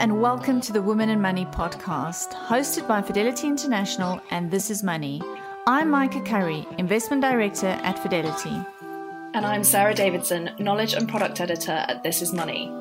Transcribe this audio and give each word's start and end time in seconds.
and 0.00 0.18
welcome 0.18 0.62
to 0.62 0.72
the 0.72 0.80
Women 0.80 1.10
and 1.10 1.20
Money 1.20 1.44
podcast, 1.44 2.32
hosted 2.32 2.88
by 2.88 3.02
Fidelity 3.02 3.46
International 3.46 4.18
and 4.30 4.50
This 4.50 4.70
Is 4.70 4.82
Money. 4.82 5.20
I'm 5.66 5.90
Maike 5.90 6.24
Currie, 6.24 6.66
Investment 6.78 7.20
Director 7.20 7.66
at 7.66 7.98
Fidelity. 7.98 8.64
And 9.34 9.44
I'm 9.44 9.62
Sarah 9.62 9.92
Davidson, 9.92 10.52
Knowledge 10.58 10.94
and 10.94 11.06
Product 11.06 11.38
Editor 11.42 11.84
at 11.86 12.02
This 12.02 12.22
Is 12.22 12.32
Money. 12.32 12.79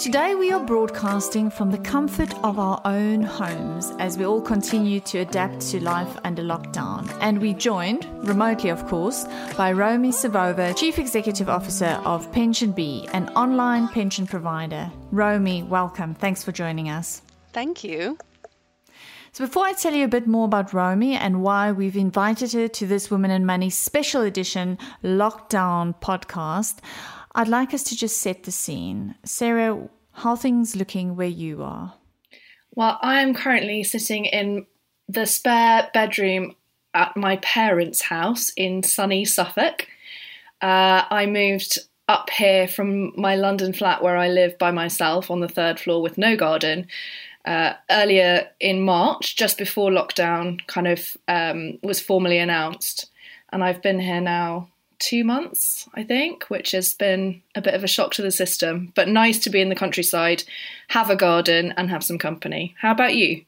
Today, 0.00 0.34
we 0.34 0.50
are 0.50 0.64
broadcasting 0.64 1.50
from 1.50 1.70
the 1.70 1.76
comfort 1.76 2.32
of 2.42 2.58
our 2.58 2.80
own 2.86 3.20
homes 3.20 3.92
as 3.98 4.16
we 4.16 4.24
all 4.24 4.40
continue 4.40 4.98
to 5.00 5.18
adapt 5.18 5.60
to 5.60 5.78
life 5.78 6.16
under 6.24 6.42
lockdown. 6.42 7.06
And 7.20 7.38
we 7.38 7.52
joined, 7.52 8.06
remotely 8.26 8.70
of 8.70 8.86
course, 8.86 9.26
by 9.58 9.72
Romi 9.72 10.08
Savova, 10.08 10.74
Chief 10.74 10.98
Executive 10.98 11.50
Officer 11.50 12.00
of 12.06 12.32
PensionBee, 12.32 13.10
an 13.12 13.28
online 13.36 13.88
pension 13.88 14.26
provider. 14.26 14.90
Romi, 15.10 15.64
welcome. 15.64 16.14
Thanks 16.14 16.42
for 16.42 16.50
joining 16.50 16.88
us. 16.88 17.20
Thank 17.52 17.84
you. 17.84 18.16
So, 19.32 19.46
before 19.46 19.64
I 19.64 19.74
tell 19.74 19.94
you 19.94 20.04
a 20.04 20.08
bit 20.08 20.26
more 20.26 20.46
about 20.46 20.72
Romi 20.72 21.14
and 21.14 21.40
why 21.40 21.70
we've 21.70 21.96
invited 21.96 22.52
her 22.52 22.66
to 22.66 22.86
this 22.86 23.12
Women 23.12 23.30
and 23.30 23.46
Money 23.46 23.70
special 23.70 24.22
edition 24.22 24.76
lockdown 25.04 25.94
podcast, 26.00 26.78
I'd 27.36 27.46
like 27.46 27.72
us 27.72 27.84
to 27.84 27.96
just 27.96 28.18
set 28.18 28.42
the 28.42 28.50
scene. 28.50 29.14
Sarah, 29.24 29.88
how 30.12 30.34
things 30.34 30.74
looking 30.74 31.14
where 31.14 31.28
you 31.28 31.62
are? 31.62 31.94
Well, 32.74 32.98
I 33.02 33.20
am 33.20 33.32
currently 33.32 33.84
sitting 33.84 34.24
in 34.24 34.66
the 35.08 35.26
spare 35.26 35.90
bedroom 35.94 36.56
at 36.92 37.16
my 37.16 37.36
parents' 37.36 38.02
house 38.02 38.52
in 38.56 38.82
sunny 38.82 39.24
Suffolk. 39.24 39.86
Uh, 40.60 41.04
I 41.08 41.26
moved 41.26 41.78
up 42.08 42.30
here 42.30 42.66
from 42.66 43.12
my 43.16 43.36
London 43.36 43.72
flat 43.72 44.02
where 44.02 44.16
I 44.16 44.28
live 44.28 44.58
by 44.58 44.72
myself 44.72 45.30
on 45.30 45.38
the 45.38 45.48
third 45.48 45.78
floor 45.78 46.02
with 46.02 46.18
no 46.18 46.34
garden 46.34 46.88
uh, 47.44 47.74
earlier 47.90 48.48
in 48.60 48.82
March, 48.82 49.36
just 49.36 49.58
before 49.58 49.90
lockdown 49.90 50.64
kind 50.66 50.88
of 50.88 51.16
um, 51.28 51.78
was 51.82 52.00
formally 52.00 52.38
announced. 52.38 53.10
And 53.52 53.64
I've 53.64 53.82
been 53.82 54.00
here 54.00 54.20
now 54.20 54.68
two 54.98 55.24
months, 55.24 55.88
I 55.94 56.04
think, 56.04 56.44
which 56.44 56.72
has 56.72 56.94
been 56.94 57.42
a 57.54 57.62
bit 57.62 57.74
of 57.74 57.82
a 57.82 57.88
shock 57.88 58.12
to 58.14 58.22
the 58.22 58.30
system, 58.30 58.92
but 58.94 59.08
nice 59.08 59.38
to 59.40 59.50
be 59.50 59.60
in 59.60 59.70
the 59.70 59.74
countryside, 59.74 60.44
have 60.88 61.10
a 61.10 61.16
garden, 61.16 61.72
and 61.76 61.90
have 61.90 62.04
some 62.04 62.18
company. 62.18 62.74
How 62.78 62.92
about 62.92 63.16
you? 63.16 63.44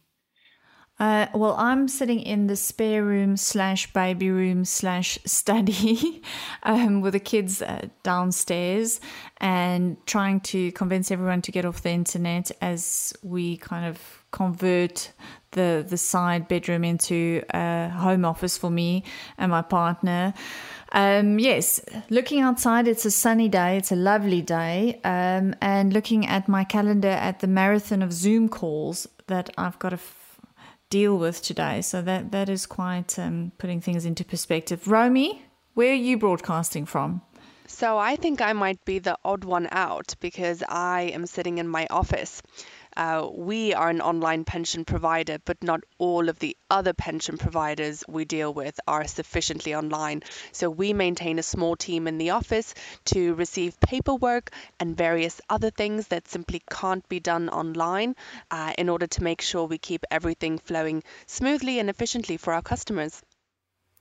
Uh, 1.03 1.27
well, 1.35 1.57
I'm 1.59 1.89
sitting 1.89 2.21
in 2.21 2.47
the 2.47 2.55
spare 2.55 3.03
room 3.03 3.37
slash 3.37 3.93
baby 3.93 4.31
room 4.31 4.65
slash 4.65 5.19
study 5.25 6.23
um, 6.63 7.01
with 7.01 7.15
the 7.15 7.19
kids 7.19 7.61
uh, 7.61 7.89
downstairs 8.05 9.01
and 9.39 9.97
trying 10.07 10.39
to 10.43 10.71
convince 10.73 11.11
everyone 11.11 11.43
to 11.43 11.51
get 11.51 11.65
off 11.65 11.83
the 11.83 11.91
internet 11.91 12.53
as 12.61 13.13
we 13.25 13.57
kind 13.57 13.85
of 13.85 13.99
convert 14.31 15.11
the 15.51 15.85
the 15.89 15.97
side 15.97 16.47
bedroom 16.47 16.85
into 16.85 17.43
a 17.53 17.89
home 17.89 18.25
office 18.25 18.57
for 18.57 18.71
me 18.71 19.03
and 19.39 19.51
my 19.51 19.63
partner. 19.63 20.33
Um, 20.93 21.41
yes, 21.41 21.81
looking 22.11 22.43
outside, 22.43 22.87
it's 22.87 23.05
a 23.05 23.11
sunny 23.11 23.49
day. 23.49 23.77
It's 23.77 23.91
a 23.91 23.97
lovely 23.97 24.41
day. 24.41 25.01
Um, 25.03 25.57
and 25.61 25.93
looking 25.93 26.29
at 26.29 26.47
my 26.47 26.63
calendar 26.63 27.09
at 27.09 27.41
the 27.41 27.49
marathon 27.49 28.03
of 28.03 28.13
Zoom 28.13 28.49
calls 28.49 29.09
that 29.27 29.51
I've 29.59 29.81
got 29.81 29.89
to 29.89 29.99
deal 30.93 31.17
with 31.17 31.43
today. 31.43 31.81
So 31.81 32.03
that, 32.03 32.33
that 32.33 32.49
is 32.51 32.67
quite 32.67 33.19
um, 33.19 33.53
putting 33.57 33.81
things 33.81 34.05
into 34.05 34.25
perspective. 34.25 34.87
Romi, 34.87 35.43
where 35.73 35.93
are 35.93 36.05
you 36.09 36.19
broadcasting 36.19 36.85
from? 36.85 37.23
So 37.67 37.97
I 37.97 38.17
think 38.17 38.43
I 38.43 38.53
might 38.53 38.85
be 38.85 38.99
the 38.99 39.17
odd 39.25 39.45
one 39.45 39.69
out 39.73 40.15
because 40.21 40.63
I 40.69 41.11
am 41.15 41.25
sitting 41.25 41.57
in 41.57 41.67
my 41.67 41.87
office. 41.89 42.43
Uh, 42.97 43.29
we 43.33 43.75
are 43.75 43.89
an 43.89 44.01
online 44.01 44.45
pension 44.45 44.85
provider, 44.85 45.39
but 45.45 45.63
not 45.63 45.81
all 45.99 46.29
of 46.29 46.39
the 46.39 46.57
other 46.71 46.93
pension 46.93 47.39
providers 47.39 48.05
we 48.09 48.25
deal 48.25 48.53
with 48.53 48.79
are 48.87 49.07
sufficiently 49.07 49.75
online. 49.75 50.23
So 50.53 50.69
we 50.69 50.93
maintain 50.93 51.39
a 51.39 51.43
small 51.43 51.77
team 51.77 52.07
in 52.07 52.19
the 52.19 52.31
office 52.31 52.75
to 53.07 53.35
receive 53.35 53.81
paperwork 53.81 54.51
and 54.79 54.97
various 54.97 55.41
other 55.49 55.71
things 55.71 56.09
that 56.09 56.29
simply 56.29 56.63
can't 56.71 57.09
be 57.09 57.21
done 57.21 57.49
online 57.49 58.17
uh, 58.51 58.73
in 58.77 58.89
order 58.89 59.07
to 59.07 59.23
make 59.23 59.41
sure 59.41 59.65
we 59.65 59.79
keep 59.79 60.05
everything 60.11 60.59
flowing 60.59 61.03
smoothly 61.27 61.79
and 61.79 61.89
efficiently 61.89 62.37
for 62.37 62.53
our 62.53 62.63
customers. 62.63 63.23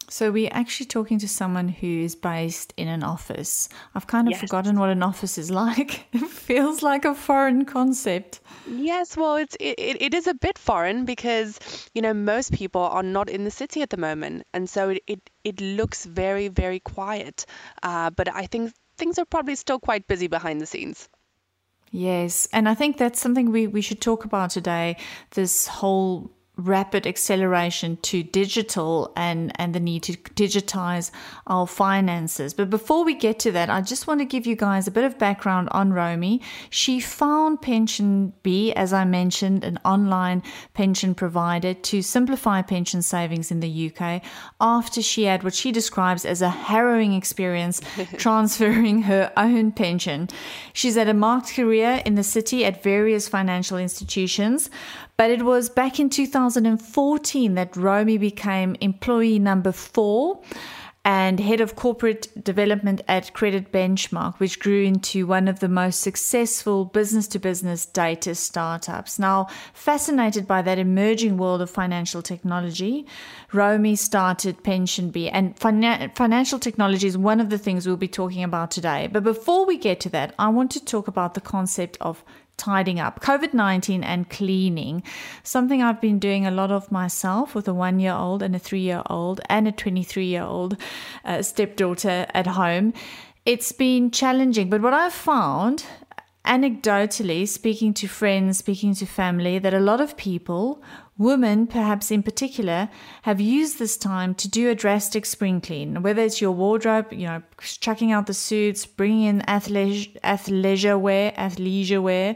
So 0.09 0.31
we're 0.31 0.49
actually 0.51 0.87
talking 0.87 1.19
to 1.19 1.27
someone 1.27 1.69
who 1.69 1.87
is 1.87 2.15
based 2.15 2.73
in 2.77 2.87
an 2.87 3.03
office. 3.03 3.69
I've 3.95 4.07
kind 4.07 4.27
of 4.27 4.31
yes. 4.31 4.41
forgotten 4.41 4.79
what 4.79 4.89
an 4.89 5.03
office 5.03 5.37
is 5.37 5.49
like. 5.63 6.05
it 6.13 6.27
feels 6.27 6.81
like 6.81 7.05
a 7.05 7.15
foreign 7.15 7.65
concept. 7.65 8.41
Yes, 8.69 9.15
well, 9.15 9.37
it's 9.37 9.55
it, 9.59 9.75
it 9.79 10.13
is 10.13 10.27
a 10.27 10.33
bit 10.33 10.57
foreign 10.57 11.05
because 11.05 11.59
you 11.93 12.01
know 12.01 12.13
most 12.13 12.51
people 12.51 12.81
are 12.81 13.03
not 13.03 13.29
in 13.29 13.43
the 13.43 13.51
city 13.51 13.81
at 13.81 13.89
the 13.89 13.97
moment, 13.97 14.43
and 14.53 14.69
so 14.69 14.89
it 14.89 15.03
it, 15.07 15.29
it 15.43 15.61
looks 15.61 16.05
very 16.05 16.47
very 16.47 16.79
quiet. 16.79 17.45
Uh, 17.81 18.09
but 18.09 18.33
I 18.33 18.47
think 18.47 18.73
things 18.97 19.17
are 19.17 19.25
probably 19.25 19.55
still 19.55 19.79
quite 19.79 20.07
busy 20.07 20.27
behind 20.27 20.61
the 20.61 20.65
scenes. 20.65 21.09
Yes, 21.91 22.47
and 22.53 22.69
I 22.69 22.73
think 22.73 22.97
that's 22.97 23.19
something 23.19 23.51
we, 23.51 23.67
we 23.67 23.81
should 23.81 23.99
talk 23.99 24.23
about 24.23 24.51
today. 24.51 24.95
This 25.31 25.67
whole 25.67 26.31
rapid 26.61 27.07
acceleration 27.07 27.97
to 27.97 28.23
digital 28.23 29.11
and, 29.15 29.51
and 29.59 29.73
the 29.75 29.79
need 29.79 30.03
to 30.03 30.13
digitize 30.13 31.11
our 31.47 31.67
finances. 31.67 32.53
But 32.53 32.69
before 32.69 33.03
we 33.03 33.13
get 33.13 33.39
to 33.39 33.51
that, 33.51 33.69
I 33.69 33.81
just 33.81 34.07
want 34.07 34.19
to 34.21 34.25
give 34.25 34.45
you 34.45 34.55
guys 34.55 34.87
a 34.87 34.91
bit 34.91 35.03
of 35.03 35.17
background 35.17 35.69
on 35.71 35.93
Romi. 35.93 36.41
She 36.69 36.99
found 36.99 37.61
Pension 37.61 38.33
B, 38.43 38.73
as 38.73 38.93
I 38.93 39.05
mentioned, 39.05 39.63
an 39.63 39.79
online 39.83 40.43
pension 40.73 41.15
provider 41.15 41.73
to 41.73 42.01
simplify 42.01 42.61
pension 42.61 43.01
savings 43.01 43.51
in 43.51 43.59
the 43.59 43.91
UK 43.91 44.21
after 44.59 45.01
she 45.01 45.23
had 45.23 45.43
what 45.43 45.53
she 45.53 45.71
describes 45.71 46.25
as 46.25 46.41
a 46.41 46.49
harrowing 46.49 47.13
experience 47.13 47.81
transferring 48.17 49.03
her 49.03 49.31
own 49.37 49.71
pension. 49.71 50.29
She's 50.73 50.95
had 50.95 51.07
a 51.07 51.13
marked 51.13 51.53
career 51.53 52.01
in 52.05 52.15
the 52.15 52.23
city 52.23 52.65
at 52.65 52.83
various 52.83 53.27
financial 53.27 53.77
institutions, 53.77 54.69
but 55.17 55.29
it 55.29 55.43
was 55.43 55.69
back 55.69 55.99
in 55.99 56.09
2014 56.53 57.53
that 57.55 57.75
Romi 57.77 58.17
became 58.17 58.75
employee 58.81 59.39
number 59.39 59.71
four 59.71 60.41
and 61.03 61.39
head 61.39 61.61
of 61.61 61.75
corporate 61.75 62.43
development 62.43 63.01
at 63.07 63.33
Credit 63.33 63.71
Benchmark, 63.71 64.39
which 64.39 64.59
grew 64.59 64.83
into 64.83 65.25
one 65.25 65.47
of 65.47 65.59
the 65.59 65.69
most 65.69 66.01
successful 66.01 66.85
business 66.85 67.27
to 67.29 67.39
business 67.39 67.87
data 67.87 68.35
startups. 68.35 69.17
Now, 69.17 69.47
fascinated 69.73 70.45
by 70.45 70.61
that 70.61 70.77
emerging 70.77 71.37
world 71.37 71.61
of 71.61 71.71
financial 71.71 72.21
technology, 72.21 73.07
Romi 73.51 73.95
started 73.95 74.61
PensionBee, 74.61 75.31
and 75.33 75.57
financial 75.57 76.59
technology 76.59 77.07
is 77.07 77.17
one 77.17 77.39
of 77.39 77.49
the 77.49 77.57
things 77.57 77.87
we'll 77.87 77.97
be 77.97 78.07
talking 78.07 78.43
about 78.43 78.69
today. 78.69 79.09
But 79.11 79.23
before 79.23 79.65
we 79.65 79.77
get 79.77 80.01
to 80.01 80.09
that, 80.09 80.35
I 80.37 80.49
want 80.49 80.69
to 80.71 80.85
talk 80.85 81.07
about 81.07 81.33
the 81.33 81.41
concept 81.41 81.97
of 81.99 82.23
tidying 82.61 82.99
up. 82.99 83.19
COVID 83.21 83.53
19 83.53 84.03
and 84.03 84.29
cleaning, 84.29 85.03
something 85.43 85.81
I've 85.81 85.99
been 85.99 86.19
doing 86.19 86.45
a 86.45 86.51
lot 86.51 86.71
of 86.71 86.91
myself 86.91 87.55
with 87.55 87.67
a 87.67 87.73
one 87.73 87.99
year 87.99 88.13
old 88.13 88.43
and 88.43 88.55
a 88.55 88.59
three 88.59 88.81
year 88.81 89.01
old 89.09 89.41
and 89.49 89.67
a 89.67 89.71
23 89.71 90.25
year 90.25 90.43
old 90.43 90.77
uh, 91.25 91.41
stepdaughter 91.41 92.27
at 92.33 92.47
home. 92.47 92.93
It's 93.45 93.71
been 93.71 94.11
challenging, 94.11 94.69
but 94.69 94.81
what 94.81 94.93
I've 94.93 95.13
found, 95.13 95.83
anecdotally, 96.45 97.47
speaking 97.47 97.93
to 97.95 98.07
friends, 98.07 98.59
speaking 98.59 98.93
to 98.95 99.05
family, 99.07 99.57
that 99.57 99.73
a 99.73 99.79
lot 99.79 99.99
of 99.99 100.15
people 100.15 100.83
Women, 101.21 101.67
perhaps 101.67 102.09
in 102.09 102.23
particular, 102.23 102.89
have 103.21 103.39
used 103.39 103.77
this 103.77 103.95
time 103.95 104.33
to 104.35 104.49
do 104.49 104.71
a 104.71 104.75
drastic 104.75 105.27
spring 105.27 105.61
clean, 105.61 106.01
whether 106.01 106.23
it's 106.23 106.41
your 106.41 106.49
wardrobe, 106.51 107.13
you 107.13 107.27
know, 107.27 107.43
chucking 107.59 108.11
out 108.11 108.25
the 108.25 108.33
suits, 108.33 108.87
bringing 108.87 109.25
in 109.25 109.41
athleisure, 109.41 110.19
athleisure 110.21 110.99
wear, 110.99 111.31
athleisure 111.33 112.01
wear, 112.01 112.35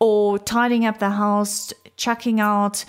or 0.00 0.40
tidying 0.40 0.84
up 0.84 0.98
the 0.98 1.10
house, 1.10 1.72
chucking 1.96 2.40
out, 2.40 2.84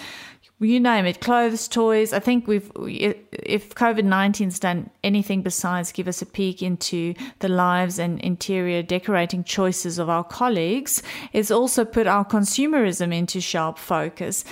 you 0.60 0.80
name 0.80 1.06
it, 1.06 1.22
clothes, 1.22 1.68
toys. 1.68 2.12
I 2.12 2.18
think 2.18 2.48
we've, 2.48 2.72
if 2.76 3.76
COVID 3.76 4.02
19's 4.02 4.58
done 4.58 4.90
anything 5.04 5.44
besides 5.44 5.92
give 5.92 6.08
us 6.08 6.24
a 6.24 6.26
peek 6.26 6.64
into 6.64 7.14
the 7.38 7.50
lives 7.50 8.00
and 8.00 8.20
interior 8.22 8.82
decorating 8.82 9.44
choices 9.44 10.00
of 10.00 10.10
our 10.10 10.24
colleagues, 10.24 11.04
it's 11.34 11.52
also 11.52 11.86
put 11.86 12.08
our 12.08 12.26
consumerism 12.26 13.14
into 13.14 13.40
sharp 13.40 13.78
focus. 13.78 14.44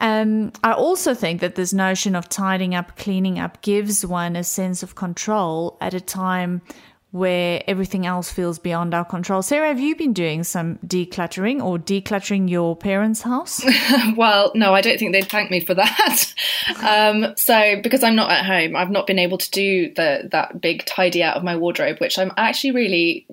Um, 0.00 0.52
I 0.62 0.72
also 0.72 1.14
think 1.14 1.40
that 1.40 1.54
this 1.54 1.72
notion 1.72 2.14
of 2.14 2.28
tidying 2.28 2.74
up, 2.74 2.96
cleaning 2.96 3.38
up 3.38 3.62
gives 3.62 4.06
one 4.06 4.36
a 4.36 4.44
sense 4.44 4.82
of 4.82 4.94
control 4.94 5.76
at 5.80 5.94
a 5.94 6.00
time 6.00 6.62
where 7.10 7.62
everything 7.66 8.04
else 8.04 8.30
feels 8.30 8.58
beyond 8.58 8.92
our 8.92 9.04
control. 9.04 9.40
Sarah, 9.40 9.68
have 9.68 9.80
you 9.80 9.96
been 9.96 10.12
doing 10.12 10.44
some 10.44 10.78
decluttering 10.86 11.62
or 11.62 11.78
decluttering 11.78 12.50
your 12.50 12.76
parents' 12.76 13.22
house? 13.22 13.64
well, 14.16 14.52
no, 14.54 14.74
I 14.74 14.82
don't 14.82 14.98
think 14.98 15.12
they'd 15.12 15.28
thank 15.28 15.50
me 15.50 15.60
for 15.60 15.74
that. 15.74 16.34
um, 16.82 17.34
so, 17.36 17.80
because 17.82 18.04
I'm 18.04 18.14
not 18.14 18.30
at 18.30 18.44
home, 18.44 18.76
I've 18.76 18.90
not 18.90 19.06
been 19.06 19.18
able 19.18 19.38
to 19.38 19.50
do 19.50 19.92
the 19.94 20.28
that 20.32 20.60
big 20.60 20.84
tidy 20.84 21.22
out 21.22 21.36
of 21.36 21.44
my 21.44 21.56
wardrobe, 21.56 21.98
which 21.98 22.18
I'm 22.18 22.32
actually 22.36 22.72
really 22.72 23.26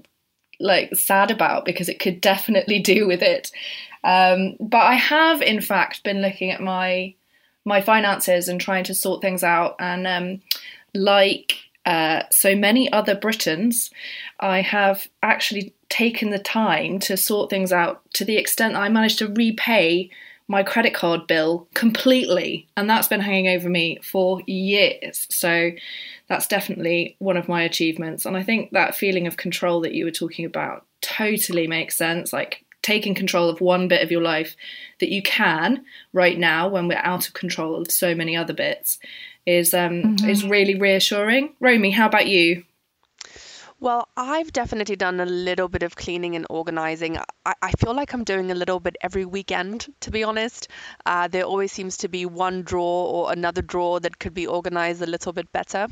like 0.58 0.96
sad 0.96 1.32
about 1.32 1.66
because 1.66 1.90
it 1.90 2.00
could 2.00 2.22
definitely 2.22 2.80
do 2.80 3.06
with 3.06 3.22
it 3.22 3.52
Um, 4.06 4.56
but 4.60 4.84
I 4.84 4.94
have, 4.94 5.42
in 5.42 5.60
fact, 5.60 6.04
been 6.04 6.22
looking 6.22 6.52
at 6.52 6.62
my 6.62 7.16
my 7.66 7.82
finances 7.82 8.48
and 8.48 8.62
trying 8.62 8.84
to 8.84 8.94
sort 8.94 9.22
things 9.22 9.44
out. 9.44 9.76
And 9.80 10.06
um, 10.06 10.42
like 10.94 11.58
uh, 11.86 12.24
so 12.32 12.56
many 12.56 12.92
other 12.94 13.16
Britons, 13.16 13.90
I 14.40 14.62
have 14.62 15.08
actually 15.24 15.74
taken 15.90 16.30
the 16.30 16.40
time 16.40 17.00
to 17.00 17.18
sort 17.18 17.50
things 17.50 17.74
out 17.74 18.02
to 18.14 18.24
the 18.24 18.38
extent 18.38 18.74
that 18.74 18.82
I 18.82 18.90
managed 18.90 19.18
to 19.20 19.28
repay 19.28 20.12
my 20.48 20.62
credit 20.62 20.94
card 20.94 21.26
bill 21.26 21.68
completely. 21.74 22.68
And 22.78 22.88
that's 22.88 23.08
been 23.08 23.22
hanging 23.22 23.48
over 23.48 23.68
me 23.68 23.98
for 24.04 24.42
years. 24.46 25.26
So 25.32 25.72
that's 26.28 26.48
definitely 26.48 27.16
one 27.18 27.38
of 27.38 27.48
my 27.48 27.64
achievements. 27.64 28.28
And 28.28 28.38
I 28.38 28.44
think 28.44 28.72
that 28.72 28.96
feeling 28.96 29.26
of 29.26 29.38
control 29.38 29.82
that 29.82 29.94
you 29.94 30.06
were 30.06 30.12
talking 30.12 30.46
about 30.46 30.86
totally 31.02 31.66
makes 31.66 31.98
sense. 31.98 32.32
Like 32.32 32.65
taking 32.86 33.16
control 33.16 33.50
of 33.50 33.62
one 33.62 33.88
bit 33.88 34.04
of 34.04 34.12
your 34.12 34.22
life 34.22 34.56
that 35.00 35.10
you 35.10 35.22
can 35.24 35.84
right 36.14 36.38
now 36.38 36.68
when 36.70 36.88
we're 36.88 37.02
out 37.04 37.28
of 37.28 37.34
control 37.34 37.82
of 37.82 37.90
so 37.90 38.14
many 38.14 38.38
other 38.38 38.54
bits 38.54 39.00
is 39.48 39.74
um, 39.74 40.04
mm-hmm. 40.04 40.30
is 40.30 40.46
really 40.46 40.76
reassuring. 40.76 41.54
Romi, 41.60 41.90
how 41.90 42.06
about 42.06 42.28
you? 42.28 42.64
Well, 43.82 44.08
I've 44.16 44.54
definitely 44.54 44.96
done 44.96 45.20
a 45.20 45.26
little 45.26 45.68
bit 45.68 45.84
of 45.84 45.98
cleaning 45.98 46.36
and 46.36 46.46
organizing. 46.50 47.18
I, 47.46 47.54
I 47.62 47.72
feel 47.72 47.94
like 47.94 48.14
I'm 48.14 48.24
doing 48.24 48.50
a 48.50 48.56
little 48.56 48.80
bit 48.80 48.96
every 49.02 49.26
weekend, 49.26 49.88
to 50.00 50.12
be 50.12 50.24
honest. 50.24 50.70
Uh, 51.06 51.28
there 51.28 51.44
always 51.44 51.74
seems 51.74 51.98
to 51.98 52.08
be 52.08 52.26
one 52.26 52.64
drawer 52.64 53.08
or 53.14 53.34
another 53.34 53.62
drawer 53.62 54.00
that 54.00 54.18
could 54.18 54.34
be 54.34 54.48
organized 54.48 55.02
a 55.02 55.06
little 55.06 55.34
bit 55.34 55.52
better. 55.52 55.88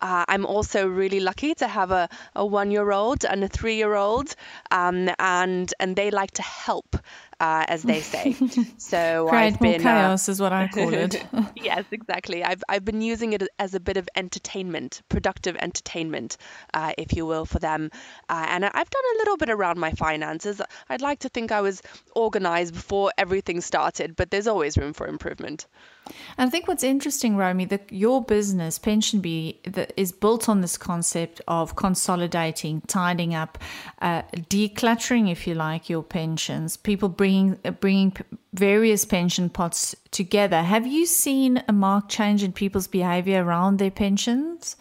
Uh, 0.00 0.24
I'm 0.28 0.46
also 0.46 0.86
really 0.86 1.20
lucky 1.20 1.54
to 1.54 1.66
have 1.66 1.90
a, 1.90 2.08
a 2.34 2.44
one 2.44 2.70
year 2.70 2.92
old 2.92 3.24
and 3.24 3.42
a 3.44 3.48
three 3.48 3.76
year 3.76 3.94
old, 3.94 4.34
um, 4.70 5.10
and, 5.18 5.72
and 5.80 5.96
they 5.96 6.10
like 6.10 6.32
to 6.32 6.42
help 6.42 6.96
uh, 7.40 7.64
as 7.68 7.82
they 7.82 8.00
say. 8.00 8.36
So 8.78 9.28
I've 9.28 9.58
been 9.60 9.80
uh, 9.80 9.84
chaos 9.84 10.28
uh, 10.28 10.32
is 10.32 10.40
what 10.40 10.52
I 10.52 10.68
call 10.74 10.92
it. 10.94 11.24
yes, 11.56 11.84
exactly. 11.90 12.42
I've 12.42 12.62
I've 12.68 12.84
been 12.84 13.02
using 13.02 13.32
it 13.32 13.42
as 13.58 13.74
a 13.74 13.80
bit 13.80 13.96
of 13.96 14.08
entertainment, 14.16 15.02
productive 15.08 15.56
entertainment, 15.56 16.36
uh, 16.74 16.92
if 16.96 17.12
you 17.14 17.26
will, 17.26 17.44
for 17.44 17.58
them. 17.58 17.90
Uh, 18.28 18.46
and 18.48 18.64
I've 18.64 18.90
done 18.90 19.02
a 19.14 19.18
little 19.18 19.36
bit 19.36 19.50
around 19.50 19.78
my 19.78 19.92
finances. 19.92 20.60
I'd 20.88 21.02
like 21.02 21.20
to 21.20 21.28
think 21.28 21.52
I 21.52 21.60
was 21.60 21.82
organized 22.14 22.74
before 22.74 23.12
everything 23.18 23.60
started, 23.60 24.16
but 24.16 24.30
there's 24.30 24.46
always 24.46 24.76
room 24.78 24.92
for 24.92 25.06
improvement. 25.06 25.66
And 26.36 26.48
I 26.48 26.50
think 26.50 26.68
what's 26.68 26.84
interesting, 26.84 27.36
Romi, 27.36 27.64
that 27.66 27.92
your 27.92 28.22
business, 28.22 28.78
PensionBee, 28.78 29.90
is 29.96 30.12
built 30.12 30.48
on 30.48 30.60
this 30.60 30.78
concept 30.78 31.40
of 31.48 31.76
consolidating, 31.76 32.80
tidying 32.86 33.34
up, 33.34 33.58
uh, 34.00 34.22
decluttering, 34.32 35.30
if 35.30 35.46
you 35.46 35.54
like, 35.54 35.90
your 35.90 36.02
pensions. 36.02 36.76
People 36.76 37.08
bringing 37.28 37.58
uh, 37.62 37.70
bringing 37.72 38.16
various 38.54 39.04
pension 39.04 39.50
pots 39.50 39.94
together. 40.10 40.62
Have 40.62 40.86
you 40.86 41.04
seen 41.04 41.62
a 41.68 41.72
marked 41.72 42.10
change 42.10 42.42
in 42.42 42.52
people's 42.52 42.86
behaviour 42.86 43.44
around 43.44 43.78
their 43.78 43.90
pensions? 43.90 44.76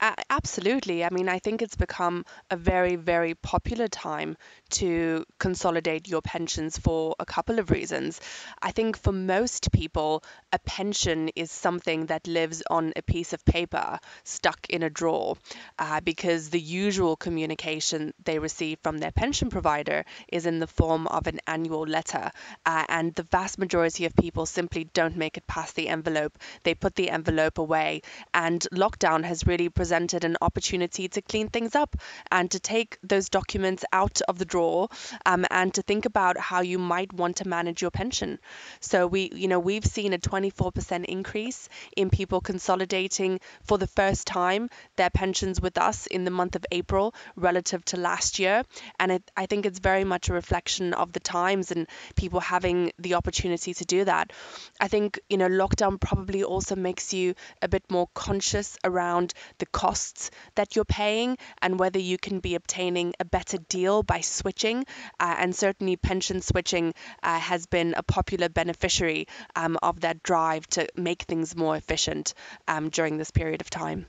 Absolutely. 0.00 1.04
I 1.04 1.10
mean, 1.10 1.28
I 1.28 1.40
think 1.40 1.60
it's 1.60 1.74
become 1.74 2.24
a 2.52 2.56
very, 2.56 2.94
very 2.94 3.34
popular 3.34 3.88
time 3.88 4.36
to 4.70 5.24
consolidate 5.40 6.06
your 6.06 6.22
pensions 6.22 6.78
for 6.78 7.16
a 7.18 7.24
couple 7.24 7.58
of 7.58 7.72
reasons. 7.72 8.20
I 8.62 8.70
think 8.70 8.96
for 8.96 9.10
most 9.10 9.72
people, 9.72 10.22
a 10.52 10.60
pension 10.60 11.30
is 11.34 11.50
something 11.50 12.06
that 12.06 12.28
lives 12.28 12.62
on 12.70 12.92
a 12.94 13.02
piece 13.02 13.32
of 13.32 13.44
paper 13.44 13.98
stuck 14.22 14.68
in 14.70 14.84
a 14.84 14.90
drawer 14.90 15.36
uh, 15.80 16.00
because 16.00 16.50
the 16.50 16.60
usual 16.60 17.16
communication 17.16 18.14
they 18.24 18.38
receive 18.38 18.78
from 18.84 18.98
their 18.98 19.10
pension 19.10 19.50
provider 19.50 20.04
is 20.28 20.46
in 20.46 20.60
the 20.60 20.68
form 20.68 21.08
of 21.08 21.26
an 21.26 21.40
annual 21.48 21.82
letter. 21.82 22.30
Uh, 22.64 22.84
and 22.88 23.16
the 23.16 23.24
vast 23.24 23.58
majority 23.58 24.04
of 24.04 24.14
people 24.14 24.46
simply 24.46 24.84
don't 24.94 25.16
make 25.16 25.36
it 25.36 25.46
past 25.48 25.74
the 25.74 25.88
envelope. 25.88 26.38
They 26.62 26.76
put 26.76 26.94
the 26.94 27.10
envelope 27.10 27.58
away. 27.58 28.02
And 28.32 28.64
lockdown 28.72 29.24
has 29.24 29.44
really 29.44 29.68
presented 29.68 29.87
an 29.92 30.36
opportunity 30.40 31.08
to 31.08 31.22
clean 31.22 31.48
things 31.48 31.74
up 31.74 31.96
and 32.30 32.50
to 32.50 32.60
take 32.60 32.98
those 33.02 33.28
documents 33.28 33.84
out 33.92 34.20
of 34.28 34.38
the 34.38 34.44
drawer 34.44 34.88
um, 35.26 35.46
and 35.50 35.74
to 35.74 35.82
think 35.82 36.06
about 36.06 36.38
how 36.38 36.60
you 36.60 36.78
might 36.78 37.12
want 37.12 37.36
to 37.36 37.48
manage 37.48 37.82
your 37.82 37.90
pension. 37.90 38.38
So 38.80 39.06
we, 39.06 39.30
you 39.34 39.48
know, 39.48 39.58
we've 39.58 39.84
seen 39.84 40.12
a 40.12 40.18
24% 40.18 41.04
increase 41.04 41.68
in 41.96 42.10
people 42.10 42.40
consolidating 42.40 43.40
for 43.64 43.78
the 43.78 43.86
first 43.86 44.26
time 44.26 44.70
their 44.96 45.10
pensions 45.10 45.60
with 45.60 45.78
us 45.78 46.06
in 46.06 46.24
the 46.24 46.30
month 46.30 46.56
of 46.56 46.64
April 46.70 47.14
relative 47.36 47.84
to 47.86 47.96
last 47.96 48.38
year. 48.38 48.64
And 48.98 49.12
it, 49.12 49.30
I 49.36 49.46
think 49.46 49.66
it's 49.66 49.78
very 49.78 50.04
much 50.04 50.28
a 50.28 50.32
reflection 50.32 50.94
of 50.94 51.12
the 51.12 51.20
times 51.20 51.70
and 51.70 51.86
people 52.16 52.40
having 52.40 52.92
the 52.98 53.14
opportunity 53.14 53.74
to 53.74 53.84
do 53.84 54.04
that. 54.04 54.32
I 54.80 54.88
think, 54.88 55.18
you 55.28 55.36
know, 55.36 55.48
lockdown 55.48 56.00
probably 56.00 56.44
also 56.44 56.76
makes 56.76 57.12
you 57.12 57.34
a 57.62 57.68
bit 57.68 57.84
more 57.90 58.08
conscious 58.14 58.76
around 58.84 59.34
the 59.58 59.66
costs 59.78 60.32
that 60.56 60.74
you're 60.74 60.84
paying 60.84 61.38
and 61.62 61.78
whether 61.78 62.00
you 62.00 62.18
can 62.18 62.40
be 62.40 62.56
obtaining 62.56 63.14
a 63.20 63.24
better 63.24 63.58
deal 63.68 64.02
by 64.02 64.20
switching 64.20 64.84
uh, 65.20 65.36
and 65.38 65.54
certainly 65.54 65.96
pension 65.96 66.40
switching 66.42 66.92
uh, 67.22 67.38
has 67.38 67.66
been 67.66 67.94
a 67.96 68.02
popular 68.02 68.48
beneficiary 68.48 69.28
um, 69.54 69.78
of 69.80 70.00
that 70.00 70.20
drive 70.24 70.66
to 70.66 70.88
make 70.96 71.22
things 71.22 71.54
more 71.54 71.76
efficient 71.76 72.34
um, 72.66 72.88
during 72.88 73.18
this 73.18 73.30
period 73.30 73.60
of 73.60 73.70
time. 73.70 74.06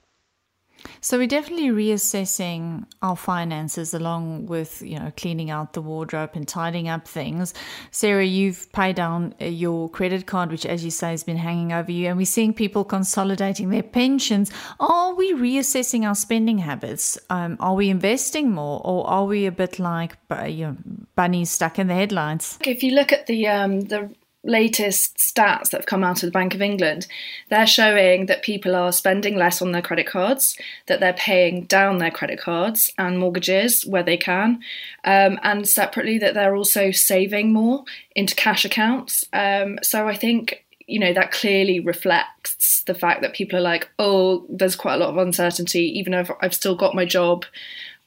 So 1.02 1.18
we're 1.18 1.28
definitely 1.28 1.70
reassessing 1.70 2.86
our 3.02 3.16
finances 3.16 3.94
along 3.94 4.48
with, 4.48 4.82
you 4.82 5.00
know, 5.00 5.12
cleaning 5.16 5.50
out 5.50 5.74
the 5.74 5.82
wardrobe 5.82 6.32
and 6.34 6.48
tidying 6.48 6.90
up 6.90 7.08
things. 7.08 7.54
Sarah, 7.92 8.26
you've 8.26 8.72
paid 8.74 8.96
down 8.96 9.34
uh, 9.42 9.46
your 9.46 9.90
credit 9.90 10.26
card, 10.26 10.52
which, 10.52 10.66
as 10.66 10.84
you 10.84 10.92
say, 10.92 11.12
has 11.12 11.24
been 11.24 11.38
hanging 11.38 11.74
over 11.74 11.92
you, 11.92 12.08
and 12.08 12.18
we're 12.18 12.26
seeing 12.26 12.54
people 12.54 12.84
consolidating 12.84 13.70
their 13.70 13.84
pensions. 13.84 14.52
Are 14.80 15.14
we 15.14 15.34
reassessing 15.34 16.08
our 16.08 16.16
spending 16.16 16.58
habits? 16.58 17.18
Um, 17.30 17.58
are 17.60 17.76
we 17.76 17.90
investing 17.90 18.52
more, 18.52 18.82
or 18.84 19.08
are 19.08 19.26
we 19.26 19.46
a 19.46 19.52
bit 19.52 19.80
like 19.80 20.18
you 20.48 20.68
know, 20.68 20.78
bunnies 21.16 21.52
stuck 21.52 21.80
in 21.80 21.88
the 21.88 21.96
headlights? 21.96 22.58
If 22.66 22.84
you 22.84 22.92
look 22.94 23.12
at 23.12 23.28
the 23.28 23.48
um, 23.48 23.82
the 23.82 24.14
latest 24.44 25.18
stats 25.18 25.70
that 25.70 25.80
have 25.80 25.86
come 25.86 26.04
out 26.04 26.24
of 26.24 26.28
the 26.28 26.32
Bank 26.32 26.56
of 26.56 26.62
England, 26.62 27.08
they're 27.50 27.68
showing 27.68 28.28
that 28.28 28.42
people 28.42 28.76
are 28.76 28.92
spending 28.92 29.36
less 29.36 29.62
on 29.62 29.72
their 29.72 29.82
credit 29.82 30.08
cards, 30.08 30.58
that 30.88 31.00
they're 31.00 31.14
paying 31.14 31.66
down 31.66 31.98
their 31.98 32.12
credit 32.12 32.40
cards 32.40 32.92
and 32.98 33.20
mortgages 33.20 33.86
where 33.86 34.04
they 34.04 34.18
can, 34.18 34.62
um, 35.04 35.40
and 35.44 35.68
separately 35.68 36.18
that 36.18 36.34
they're 36.34 36.56
also 36.56 36.92
saving 36.92 37.52
more 37.52 37.84
into 38.16 38.36
cash 38.36 38.64
accounts. 38.64 39.26
Um, 39.34 39.80
so 39.82 40.08
I 40.08 40.16
think 40.16 40.64
you 40.88 41.00
know 41.00 41.14
that 41.14 41.32
clearly 41.32 41.80
reflects 41.80 42.84
the 42.84 42.96
fact 42.96 43.22
that 43.22 43.34
people 43.34 43.60
are 43.60 43.62
like, 43.62 43.90
oh, 44.00 44.46
there's 44.50 44.76
quite 44.76 44.96
a 44.96 44.98
lot 44.98 45.10
of 45.10 45.18
uncertainty, 45.18 46.00
even 46.00 46.14
if 46.14 46.32
I've 46.42 46.54
still 46.54 46.76
got 46.76 46.96
my 46.96 47.06
job. 47.06 47.46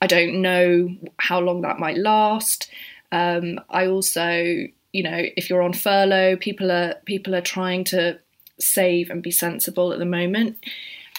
I 0.01 0.09
don't 0.09 0.43
know 0.43 0.89
how 1.19 1.39
long 1.39 1.61
that 1.61 1.79
might 1.79 1.97
last. 1.97 2.69
Um, 3.13 3.61
I 3.71 3.87
also 3.87 4.67
you 4.93 5.03
know, 5.03 5.23
if 5.37 5.49
you're 5.49 5.63
on 5.63 5.73
furlough, 5.73 6.37
people 6.37 6.71
are 6.71 6.95
people 7.07 7.35
are 7.35 7.41
trying 7.41 7.85
to 7.85 8.19
save 8.59 9.11
and 9.11 9.23
be 9.23 9.31
sensible 9.31 9.93
at 9.93 9.99
the 9.99 10.05
moment. 10.05 10.59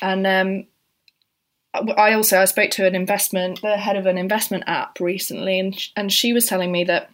And 0.01 0.27
um, 0.27 0.68
I 1.98 2.13
also 2.13 2.39
I 2.39 2.46
spoke 2.46 2.72
to 2.72 2.86
an 2.86 2.96
investment 2.96 3.62
the 3.62 3.77
head 3.77 3.98
of 3.98 4.06
an 4.06 4.18
investment 4.18 4.63
app 4.68 5.00
recently, 5.00 5.60
and 5.60 5.75
and 5.96 6.12
she 6.12 6.34
was 6.34 6.46
telling 6.46 6.72
me 6.72 6.84
that 6.86 7.10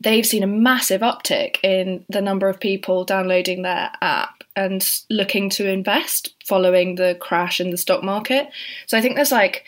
they've 0.00 0.26
seen 0.26 0.42
a 0.42 0.46
massive 0.46 1.00
uptick 1.00 1.56
in 1.62 2.04
the 2.08 2.20
number 2.20 2.48
of 2.48 2.60
people 2.60 3.04
downloading 3.04 3.62
their 3.62 3.90
app 4.00 4.44
and 4.54 5.00
looking 5.10 5.50
to 5.50 5.68
invest 5.68 6.34
following 6.46 6.94
the 6.94 7.16
crash 7.20 7.60
in 7.60 7.70
the 7.70 7.76
stock 7.76 8.02
market. 8.02 8.48
So 8.86 8.96
I 8.96 9.00
think 9.00 9.16
there's 9.16 9.32
like 9.32 9.64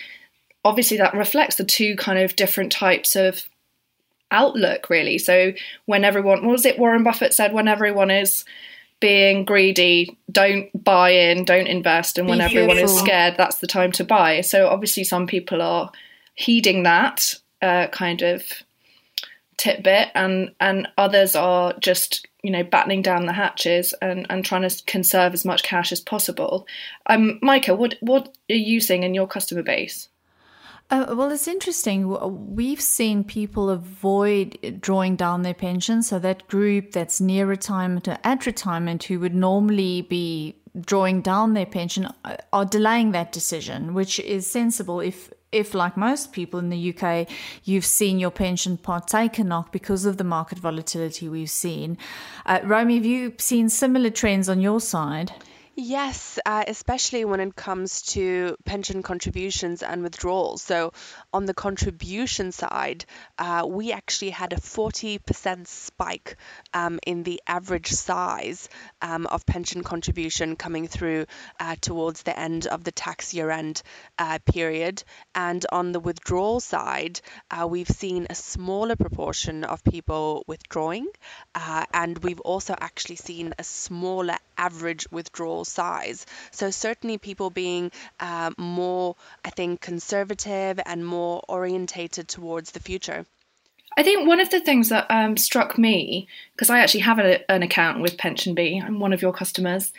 obviously 0.65 0.97
that 0.99 1.15
reflects 1.15 1.57
the 1.57 1.65
two 1.65 1.97
kind 1.97 2.19
of 2.19 2.37
different 2.37 2.73
types 2.73 3.17
of 3.17 3.49
outlook, 4.31 4.91
really. 4.91 5.19
So 5.19 5.53
when 5.87 6.05
everyone, 6.05 6.45
what 6.45 6.53
was 6.53 6.67
it 6.67 6.79
Warren 6.79 7.03
Buffett 7.03 7.35
said, 7.35 7.53
when 7.53 7.69
everyone 7.69 8.11
is 8.11 8.45
being 9.01 9.45
greedy, 9.45 10.19
don't 10.31 10.71
buy 10.83 11.11
in, 11.11 11.45
don't 11.45 11.67
invest, 11.67 12.19
and 12.19 12.27
Be 12.27 12.31
when 12.31 12.41
everyone 12.41 12.79
is 12.79 12.97
scared, 12.97 13.35
that's 13.37 13.59
the 13.59 13.67
time 13.67 13.93
to 13.93 14.05
buy. 14.05 14.41
So 14.41 14.69
obviously, 14.69 15.05
some 15.05 15.27
people 15.27 15.63
are 15.63 15.93
heeding 16.35 16.85
that 16.85 17.35
uh, 17.63 17.89
kind 17.89 18.23
of 18.23 18.45
tidbit, 19.57 20.09
and 20.15 20.53
and 20.61 20.89
others 20.97 21.37
are 21.37 21.75
just 21.79 22.27
you 22.43 22.51
know 22.51 22.65
battening 22.65 23.03
down 23.03 23.27
the 23.27 23.33
hatches 23.33 23.95
and 24.01 24.27
and 24.31 24.45
trying 24.45 24.69
to 24.69 24.85
conserve 24.87 25.35
as 25.35 25.45
much 25.45 25.63
cash 25.63 25.93
as 25.93 26.01
possible. 26.01 26.67
Um, 27.07 27.39
Maike, 27.43 27.77
what 27.77 27.97
what 28.01 28.37
are 28.51 28.55
you 28.55 28.81
seeing 28.81 29.03
in 29.03 29.15
your 29.15 29.29
customer 29.29 29.63
base? 29.63 30.09
Uh, 30.91 31.05
well, 31.11 31.31
it's 31.31 31.47
interesting. 31.47 32.55
We've 32.55 32.81
seen 32.81 33.23
people 33.23 33.69
avoid 33.69 34.79
drawing 34.81 35.17
down 35.17 35.43
their 35.43 35.55
pension. 35.55 36.03
So, 36.03 36.19
that 36.21 36.49
group 36.49 36.93
that's 36.93 37.21
near 37.21 37.47
retirement 37.47 38.09
or 38.09 38.17
at 38.25 38.47
retirement 38.47 39.05
who 39.05 39.21
would 39.21 39.35
normally 39.35 40.03
be 40.03 40.57
drawing 40.81 41.21
down 41.21 41.55
their 41.55 41.67
pension 41.67 42.09
uh, 42.25 42.37
are 42.53 42.65
delaying 42.65 43.13
that 43.13 43.33
decision, 43.33 43.93
which 43.93 44.19
is 44.21 44.51
sensible 44.51 45.01
if 45.01 45.31
if, 45.51 45.73
like 45.73 45.97
most 45.97 46.33
people 46.33 46.61
in 46.61 46.69
the 46.69 46.95
UK, 46.95 47.27
you've 47.65 47.85
seen 47.85 48.19
your 48.19 48.31
pension 48.31 48.77
pot 48.77 49.09
take 49.09 49.39
a 49.39 49.45
knock 49.45 49.73
because 49.73 50.05
of 50.05 50.19
the 50.19 50.25
market 50.25 50.59
volatility 50.59 51.27
we've 51.27 51.49
seen. 51.49 51.97
Uh, 52.45 52.61
Romi, 52.65 52.97
have 52.97 53.07
you 53.07 53.33
seen 53.39 53.71
similar 53.71 54.11
trends 54.11 54.51
on 54.51 54.61
your 54.61 54.79
side? 54.79 55.33
Yes, 55.81 56.41
uh, 56.45 56.65
especially 56.67 57.25
when 57.25 57.39
it 57.39 57.55
comes 57.55 58.03
to 58.15 58.57
pension 58.65 59.01
contributions 59.05 59.85
and 59.85 60.03
withdrawals. 60.03 60.61
So, 60.61 60.93
on 61.33 61.47
the 61.47 61.55
contribution 61.55 62.51
side, 62.51 63.05
uh, 63.39 63.65
we 63.65 63.93
actually 63.93 64.31
had 64.31 64.53
a 64.53 64.57
40% 64.57 65.69
spike 65.69 66.37
um, 66.75 66.99
in 67.07 67.23
the 67.23 67.41
average 67.47 67.93
size 67.93 68.69
um, 69.01 69.29
of 69.29 69.47
pension 69.47 69.85
contribution 69.85 70.57
coming 70.57 70.89
through 70.89 71.27
uh, 71.61 71.77
towards 71.81 72.25
the 72.25 72.37
end 72.37 72.67
of 72.67 72.83
the 72.83 72.91
tax 72.91 73.33
year 73.33 73.49
end 73.49 73.81
uh, 74.19 74.41
period. 74.53 75.05
And 75.37 75.65
on 75.71 75.93
the 75.93 76.01
withdrawal 76.01 76.59
side, 76.59 77.21
uh, 77.53 77.69
we've 77.69 77.87
seen 77.87 78.27
a 78.29 78.35
smaller 78.35 78.97
proportion 78.97 79.63
of 79.63 79.85
people 79.85 80.43
withdrawing, 80.49 81.07
uh, 81.55 81.85
and 81.95 82.19
we've 82.19 82.41
also 82.41 82.75
actually 82.77 83.15
seen 83.15 83.55
a 83.61 83.63
smaller 83.63 84.39
average 84.57 85.07
withdrawal 85.13 85.65
size. 85.69 86.27
So 86.51 86.71
certainly 86.71 87.19
people 87.19 87.51
being 87.51 87.91
uh, 88.21 88.51
more, 88.59 89.17
I 89.45 89.51
think, 89.51 89.81
conservative 89.81 90.81
and 90.85 91.07
more 91.07 91.43
orientated 91.49 92.29
towards 92.29 92.73
the 92.73 92.81
future. 92.81 93.27
I 93.97 94.05
think 94.05 94.29
one 94.29 94.39
of 94.39 94.51
the 94.51 94.61
things 94.61 94.91
that 94.91 95.07
um, 95.11 95.37
struck 95.37 95.77
me, 95.77 96.29
because 96.55 96.71
I 96.71 96.79
actually 96.79 97.01
have 97.01 97.19
a, 97.19 97.51
an 97.51 97.65
account 97.65 98.01
with 98.01 98.17
PensionBee, 98.17 98.81
I'm 98.81 99.01
one 99.01 99.13
of 99.13 99.23
your 99.23 99.33
customers, 99.33 99.93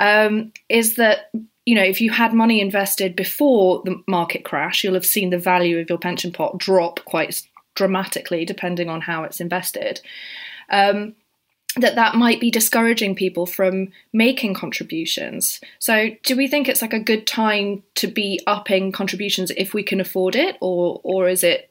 um, 0.00 0.52
is 0.68 0.96
that 0.96 1.30
you 1.64 1.76
know 1.76 1.84
if 1.84 2.00
you 2.00 2.10
had 2.10 2.34
money 2.34 2.60
invested 2.60 3.14
before 3.14 3.80
the 3.84 4.02
market 4.08 4.44
crash, 4.44 4.82
you'll 4.82 4.94
have 4.94 5.06
seen 5.06 5.30
the 5.30 5.38
value 5.38 5.78
of 5.78 5.88
your 5.88 5.98
pension 5.98 6.32
pot 6.32 6.58
drop 6.58 7.04
quite 7.04 7.42
dramatically, 7.76 8.44
depending 8.44 8.88
on 8.88 9.02
how 9.02 9.22
it's 9.22 9.40
invested. 9.40 10.00
Um, 10.68 11.14
that 11.76 11.96
that 11.96 12.14
might 12.14 12.40
be 12.40 12.50
discouraging 12.50 13.14
people 13.14 13.46
from 13.46 13.88
making 14.12 14.54
contributions. 14.54 15.60
So, 15.78 16.10
do 16.22 16.36
we 16.36 16.48
think 16.48 16.68
it's 16.68 16.82
like 16.82 16.92
a 16.92 17.00
good 17.00 17.26
time 17.26 17.82
to 17.96 18.06
be 18.06 18.40
upping 18.46 18.92
contributions 18.92 19.50
if 19.56 19.74
we 19.74 19.82
can 19.82 20.00
afford 20.00 20.36
it, 20.36 20.56
or 20.60 21.00
or 21.02 21.28
is 21.28 21.42
it 21.42 21.70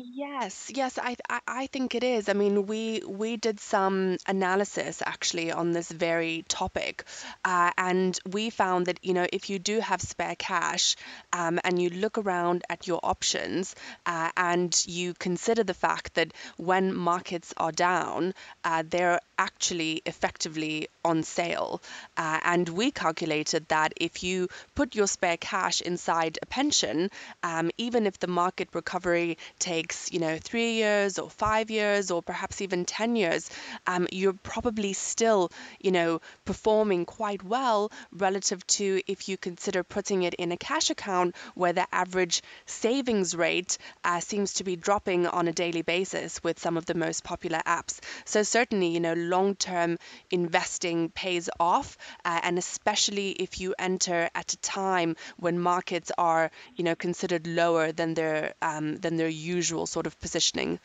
Yes, 0.00 0.70
yes, 0.72 0.96
I, 0.96 1.16
I 1.28 1.40
I 1.46 1.66
think 1.66 1.94
it 1.96 2.04
is. 2.04 2.28
I 2.28 2.32
mean, 2.32 2.66
we 2.66 3.02
we 3.04 3.36
did 3.36 3.58
some 3.60 4.16
analysis 4.28 5.02
actually 5.04 5.50
on 5.50 5.72
this 5.72 5.90
very 5.90 6.44
topic, 6.48 7.04
uh, 7.44 7.72
and 7.76 8.16
we 8.24 8.48
found 8.50 8.86
that 8.86 9.00
you 9.04 9.12
know 9.12 9.26
if 9.32 9.50
you 9.50 9.58
do 9.58 9.80
have 9.80 10.00
spare 10.00 10.36
cash, 10.36 10.94
um, 11.32 11.58
and 11.64 11.82
you 11.82 11.90
look 11.90 12.16
around 12.16 12.62
at 12.70 12.86
your 12.86 13.00
options, 13.02 13.74
uh, 14.06 14.30
and 14.36 14.72
you 14.86 15.14
consider 15.14 15.64
the 15.64 15.74
fact 15.74 16.14
that 16.14 16.32
when 16.56 16.94
markets 16.94 17.52
are 17.56 17.72
down, 17.72 18.34
uh, 18.64 18.84
they're 18.88 19.20
actually 19.38 20.02
effectively 20.04 20.88
on 21.04 21.22
sale, 21.22 21.80
uh, 22.16 22.40
and 22.44 22.68
we 22.68 22.90
calculated 22.90 23.66
that 23.68 23.92
if 23.96 24.22
you 24.22 24.48
put 24.74 24.94
your 24.94 25.06
spare 25.06 25.36
cash 25.36 25.80
inside 25.80 26.38
a 26.42 26.46
pension, 26.46 27.10
um, 27.42 27.70
even 27.78 28.06
if 28.06 28.18
the 28.18 28.26
market 28.26 28.68
recovery 28.74 29.38
takes 29.58 30.12
you 30.12 30.18
know, 30.18 30.38
three 30.38 30.72
years 30.72 31.18
or 31.18 31.30
five 31.30 31.70
years 31.70 32.10
or 32.10 32.22
perhaps 32.22 32.60
even 32.60 32.84
10 32.84 33.16
years, 33.16 33.50
um, 33.86 34.06
you're 34.12 34.32
probably 34.32 34.92
still, 34.92 35.50
you 35.80 35.90
know, 35.90 36.20
performing 36.44 37.04
quite 37.04 37.42
well 37.42 37.90
relative 38.12 38.66
to 38.66 39.00
if 39.06 39.28
you 39.28 39.36
consider 39.36 39.82
putting 39.82 40.22
it 40.22 40.34
in 40.34 40.52
a 40.52 40.56
cash 40.56 40.90
account 40.90 41.34
where 41.54 41.72
the 41.72 41.86
average 41.92 42.42
savings 42.66 43.34
rate 43.36 43.78
uh, 44.04 44.20
seems 44.20 44.54
to 44.54 44.64
be 44.64 44.76
dropping 44.76 45.26
on 45.26 45.48
a 45.48 45.52
daily 45.52 45.82
basis 45.82 46.42
with 46.42 46.58
some 46.58 46.76
of 46.76 46.86
the 46.86 46.94
most 46.94 47.24
popular 47.24 47.60
apps. 47.66 47.98
So 48.24 48.42
certainly, 48.42 48.88
you 48.88 49.00
know, 49.00 49.14
long-term 49.28 49.98
investing 50.30 51.10
pays 51.10 51.48
off, 51.60 51.96
uh, 52.24 52.40
and 52.42 52.58
especially 52.58 53.30
if 53.32 53.60
you 53.60 53.74
enter 53.78 54.28
at 54.34 54.52
a 54.52 54.56
time 54.58 55.16
when 55.38 55.58
markets 55.58 56.10
are, 56.18 56.50
you 56.76 56.84
know, 56.84 56.94
considered 56.94 57.46
lower 57.46 57.92
than 57.92 58.14
their 58.14 58.54
um, 58.62 58.96
than 58.96 59.16
their 59.16 59.28
usual 59.28 59.86
sort 59.86 60.06
of 60.06 60.18
positioning. 60.20 60.78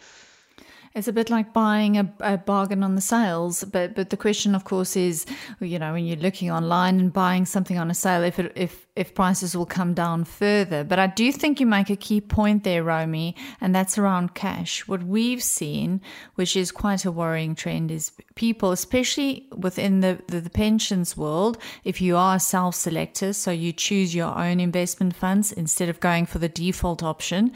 It's 0.95 1.07
a 1.07 1.13
bit 1.13 1.31
like 1.31 1.53
buying 1.53 1.97
a, 1.97 2.13
a, 2.19 2.37
bargain 2.37 2.83
on 2.83 2.93
the 2.93 3.01
sales, 3.01 3.63
but 3.63 3.95
but 3.95 4.11
the 4.11 4.17
question, 4.17 4.53
of 4.53 4.63
course, 4.63 4.95
is 4.95 5.25
you 5.59 5.79
know 5.79 5.93
when 5.93 6.05
you're 6.05 6.17
looking 6.17 6.51
online 6.51 6.99
and 6.99 7.11
buying 7.11 7.47
something 7.47 7.79
on 7.79 7.89
a 7.89 7.95
sale, 7.95 8.23
if 8.23 8.37
it, 8.37 8.51
if 8.55 8.85
if 8.95 9.15
prices 9.15 9.57
will 9.57 9.65
come 9.65 9.95
down 9.95 10.23
further. 10.23 10.83
But 10.83 10.99
I 10.99 11.07
do 11.07 11.31
think 11.31 11.59
you 11.59 11.65
make 11.65 11.89
a 11.89 11.95
key 11.95 12.21
point 12.21 12.63
there, 12.63 12.83
Romi, 12.83 13.35
and 13.59 13.73
that's 13.73 13.97
around 13.97 14.35
cash. 14.35 14.87
What 14.87 15.01
we've 15.01 15.41
seen, 15.41 15.99
which 16.35 16.55
is 16.55 16.71
quite 16.71 17.05
a 17.05 17.11
worrying 17.11 17.55
trend, 17.55 17.89
is 17.89 18.11
people, 18.35 18.71
especially 18.71 19.47
within 19.57 20.01
the 20.01 20.21
the, 20.27 20.41
the 20.41 20.51
pensions 20.51 21.17
world, 21.17 21.57
if 21.83 22.01
you 22.01 22.17
are 22.17 22.35
a 22.35 22.39
self 22.39 22.75
selector, 22.75 23.33
so 23.33 23.49
you 23.49 23.73
choose 23.73 24.13
your 24.13 24.37
own 24.37 24.59
investment 24.59 25.15
funds 25.15 25.51
instead 25.51 25.89
of 25.89 25.99
going 25.99 26.27
for 26.27 26.37
the 26.37 26.49
default 26.49 27.01
option 27.01 27.51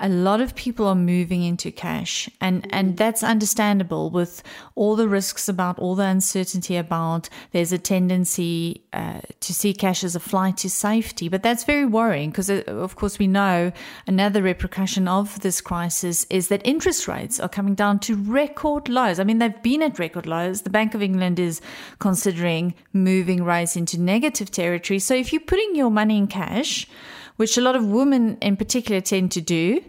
a 0.00 0.08
lot 0.08 0.40
of 0.40 0.54
people 0.54 0.86
are 0.86 0.94
moving 0.94 1.42
into 1.42 1.72
cash 1.72 2.28
and 2.40 2.66
and 2.72 2.96
that's 2.96 3.22
understandable 3.22 4.10
with 4.10 4.42
all 4.76 4.94
the 4.94 5.08
risks 5.08 5.48
about 5.48 5.78
all 5.78 5.96
the 5.96 6.04
uncertainty 6.04 6.76
about 6.76 7.28
there's 7.50 7.72
a 7.72 7.78
tendency 7.78 8.82
uh, 8.92 9.20
to 9.40 9.52
see 9.52 9.74
cash 9.74 10.04
as 10.04 10.14
a 10.14 10.20
flight 10.20 10.56
to 10.56 10.70
safety 10.70 11.28
but 11.28 11.42
that's 11.42 11.64
very 11.64 11.84
worrying 11.84 12.30
because 12.30 12.48
uh, 12.48 12.62
of 12.66 12.94
course 12.94 13.18
we 13.18 13.26
know 13.26 13.72
another 14.06 14.40
repercussion 14.40 15.08
of 15.08 15.40
this 15.40 15.60
crisis 15.60 16.24
is 16.30 16.48
that 16.48 16.64
interest 16.64 17.08
rates 17.08 17.40
are 17.40 17.48
coming 17.48 17.74
down 17.74 17.98
to 17.98 18.14
record 18.14 18.88
lows. 18.88 19.18
I 19.18 19.24
mean 19.24 19.38
they've 19.38 19.62
been 19.62 19.82
at 19.82 19.98
record 19.98 20.26
lows. 20.26 20.62
The 20.62 20.70
bank 20.70 20.94
of 20.94 21.02
england 21.02 21.40
is 21.40 21.60
considering 21.98 22.74
moving 22.92 23.42
rates 23.42 23.74
into 23.74 24.00
negative 24.00 24.50
territory. 24.50 25.00
So 25.00 25.14
if 25.14 25.32
you're 25.32 25.40
putting 25.40 25.74
your 25.74 25.90
money 25.90 26.16
in 26.16 26.28
cash 26.28 26.86
which 27.38 27.56
a 27.56 27.60
lot 27.60 27.74
of 27.74 27.86
women 27.86 28.36
in 28.42 28.56
particular 28.56 29.00
tend 29.00 29.32
to 29.32 29.40
do, 29.40 29.80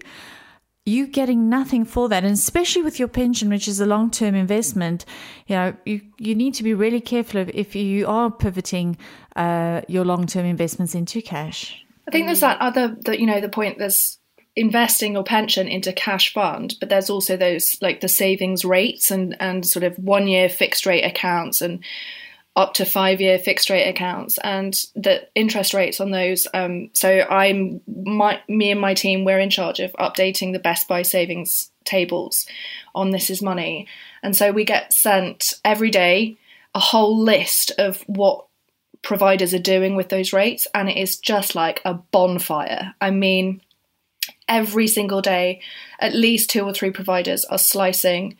you 0.85 1.07
getting 1.07 1.49
nothing 1.49 1.83
for 1.83 2.07
that. 2.09 2.23
And 2.23 2.33
especially 2.33 2.81
with 2.81 2.99
your 2.99 3.07
pension, 3.07 3.49
which 3.49 3.67
is 3.67 3.79
a 3.79 3.85
long 3.85 4.09
term 4.11 4.35
investment, 4.35 5.03
you 5.47 5.55
know, 5.55 5.73
you, 5.85 6.01
you 6.17 6.35
need 6.35 6.53
to 6.55 6.63
be 6.63 6.73
really 6.73 7.01
careful 7.01 7.45
if 7.53 7.75
you 7.75 8.07
are 8.07 8.31
pivoting 8.31 8.97
uh, 9.35 9.81
your 9.87 10.05
long 10.05 10.25
term 10.25 10.45
investments 10.45 10.95
into 10.95 11.21
cash. 11.21 11.83
I 12.07 12.11
think 12.11 12.27
there's 12.27 12.39
that 12.39 12.61
other, 12.61 12.95
the, 13.01 13.19
you 13.19 13.27
know, 13.27 13.41
the 13.41 13.49
point 13.49 13.77
there's 13.77 14.17
investing 14.55 15.13
your 15.13 15.23
pension 15.23 15.67
into 15.67 15.93
cash 15.93 16.33
fund, 16.33 16.75
but 16.79 16.89
there's 16.89 17.09
also 17.09 17.37
those 17.37 17.77
like 17.81 18.01
the 18.01 18.07
savings 18.07 18.65
rates 18.65 19.11
and, 19.11 19.35
and 19.39 19.65
sort 19.65 19.83
of 19.83 19.97
one 19.97 20.27
year 20.27 20.49
fixed 20.49 20.85
rate 20.85 21.03
accounts 21.03 21.61
and 21.61 21.83
up 22.59 22.73
to 22.73 22.83
five 22.83 23.21
year 23.21 23.39
fixed 23.39 23.69
rate 23.69 23.87
accounts 23.87 24.37
and 24.39 24.73
the 24.93 25.25
interest 25.33 25.73
rates 25.73 26.01
on 26.01 26.11
those. 26.11 26.45
Um, 26.53 26.89
so 26.91 27.21
I'm 27.21 27.79
my 27.87 28.41
me 28.49 28.69
and 28.69 28.81
my 28.81 28.93
team 28.93 29.23
we're 29.23 29.39
in 29.39 29.49
charge 29.49 29.79
of 29.79 29.93
updating 29.93 30.51
the 30.51 30.59
Best 30.59 30.85
Buy 30.85 31.03
savings 31.03 31.71
tables 31.85 32.45
on 32.93 33.11
This 33.11 33.29
Is 33.29 33.41
Money, 33.41 33.87
and 34.21 34.35
so 34.35 34.51
we 34.51 34.65
get 34.65 34.91
sent 34.91 35.53
every 35.63 35.89
day 35.89 36.37
a 36.75 36.79
whole 36.79 37.17
list 37.17 37.71
of 37.77 38.03
what 38.07 38.45
providers 39.01 39.53
are 39.53 39.59
doing 39.59 39.95
with 39.95 40.09
those 40.09 40.33
rates, 40.33 40.67
and 40.75 40.89
it 40.89 40.97
is 40.97 41.17
just 41.17 41.55
like 41.55 41.81
a 41.85 41.93
bonfire. 41.93 42.93
I 42.99 43.11
mean, 43.11 43.61
every 44.49 44.87
single 44.87 45.21
day, 45.21 45.61
at 45.97 46.13
least 46.13 46.49
two 46.49 46.65
or 46.65 46.73
three 46.73 46.91
providers 46.91 47.45
are 47.45 47.57
slicing 47.57 48.35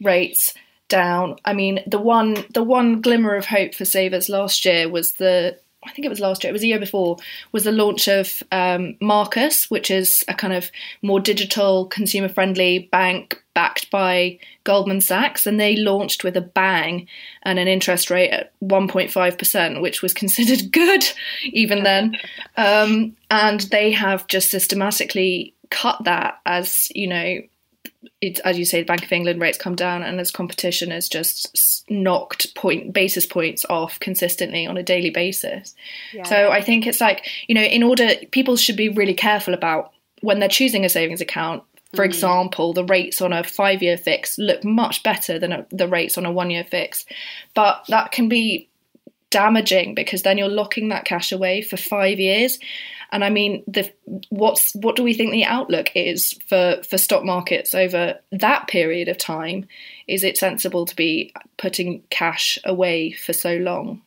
rates 0.00 0.54
down. 0.88 1.36
I 1.44 1.52
mean, 1.52 1.80
the 1.86 1.98
one 1.98 2.44
the 2.52 2.62
one 2.62 3.00
glimmer 3.00 3.34
of 3.34 3.46
hope 3.46 3.74
for 3.74 3.84
savers 3.84 4.28
last 4.28 4.64
year 4.64 4.88
was 4.88 5.14
the 5.14 5.58
I 5.86 5.90
think 5.90 6.06
it 6.06 6.10
was 6.10 6.20
last 6.20 6.42
year, 6.42 6.50
it 6.50 6.52
was 6.52 6.62
a 6.62 6.66
year 6.66 6.78
before, 6.78 7.18
was 7.52 7.64
the 7.64 7.72
launch 7.72 8.08
of 8.08 8.42
um, 8.52 8.96
Marcus, 9.00 9.70
which 9.70 9.90
is 9.90 10.24
a 10.28 10.34
kind 10.34 10.52
of 10.52 10.70
more 11.02 11.20
digital, 11.20 11.86
consumer 11.86 12.28
friendly 12.28 12.88
bank 12.90 13.42
backed 13.54 13.90
by 13.90 14.38
Goldman 14.64 15.00
Sachs. 15.00 15.46
And 15.46 15.60
they 15.60 15.76
launched 15.76 16.24
with 16.24 16.36
a 16.36 16.40
bang 16.40 17.06
and 17.42 17.58
an 17.58 17.68
interest 17.68 18.10
rate 18.10 18.30
at 18.30 18.58
1.5%, 18.60 19.80
which 19.80 20.02
was 20.02 20.14
considered 20.14 20.62
good 20.72 21.04
even 21.44 21.82
then. 21.82 22.16
Um, 22.56 23.16
and 23.30 23.60
they 23.62 23.92
have 23.92 24.26
just 24.26 24.50
systematically 24.50 25.54
cut 25.70 26.02
that 26.04 26.40
as, 26.46 26.88
you 26.94 27.08
know, 27.08 27.40
it, 28.20 28.40
as 28.40 28.58
you 28.58 28.64
say, 28.64 28.80
the 28.80 28.86
Bank 28.86 29.04
of 29.04 29.12
England 29.12 29.40
rates 29.40 29.58
come 29.58 29.74
down, 29.74 30.02
and 30.02 30.20
as 30.20 30.30
competition 30.30 30.90
has 30.90 31.08
just 31.08 31.84
knocked 31.90 32.54
point 32.54 32.92
basis 32.92 33.26
points 33.26 33.64
off 33.68 34.00
consistently 34.00 34.66
on 34.66 34.76
a 34.76 34.82
daily 34.82 35.10
basis. 35.10 35.74
Yeah. 36.12 36.24
So 36.24 36.50
I 36.50 36.60
think 36.60 36.86
it's 36.86 37.00
like 37.00 37.28
you 37.48 37.54
know, 37.54 37.62
in 37.62 37.82
order, 37.82 38.10
people 38.30 38.56
should 38.56 38.76
be 38.76 38.88
really 38.88 39.14
careful 39.14 39.54
about 39.54 39.92
when 40.20 40.38
they're 40.38 40.48
choosing 40.48 40.84
a 40.84 40.88
savings 40.88 41.20
account. 41.20 41.62
For 41.94 42.02
mm. 42.02 42.06
example, 42.06 42.72
the 42.72 42.84
rates 42.84 43.20
on 43.20 43.32
a 43.32 43.44
five-year 43.44 43.96
fix 43.96 44.36
look 44.38 44.64
much 44.64 45.02
better 45.02 45.38
than 45.38 45.52
a, 45.52 45.66
the 45.70 45.86
rates 45.86 46.18
on 46.18 46.26
a 46.26 46.32
one-year 46.32 46.64
fix, 46.64 47.06
but 47.54 47.84
that 47.88 48.10
can 48.10 48.28
be 48.28 48.68
damaging 49.34 49.96
because 49.96 50.22
then 50.22 50.38
you're 50.38 50.48
locking 50.48 50.90
that 50.90 51.04
cash 51.04 51.32
away 51.32 51.60
for 51.60 51.76
five 51.76 52.20
years. 52.20 52.58
And 53.14 53.24
I 53.24 53.30
mean, 53.30 53.62
the 53.68 53.92
what's 54.30 54.74
what 54.74 54.96
do 54.96 55.04
we 55.04 55.14
think 55.14 55.30
the 55.30 55.44
outlook 55.44 55.92
is 55.94 56.36
for 56.48 56.82
for 56.82 56.98
stock 56.98 57.22
markets 57.24 57.72
over 57.72 58.18
that 58.32 58.66
period 58.66 59.06
of 59.06 59.18
time? 59.18 59.68
Is 60.08 60.24
it 60.24 60.36
sensible 60.36 60.84
to 60.84 60.96
be 60.96 61.32
putting 61.56 62.02
cash 62.10 62.58
away 62.64 63.12
for 63.12 63.32
so 63.32 63.54
long? 63.56 64.02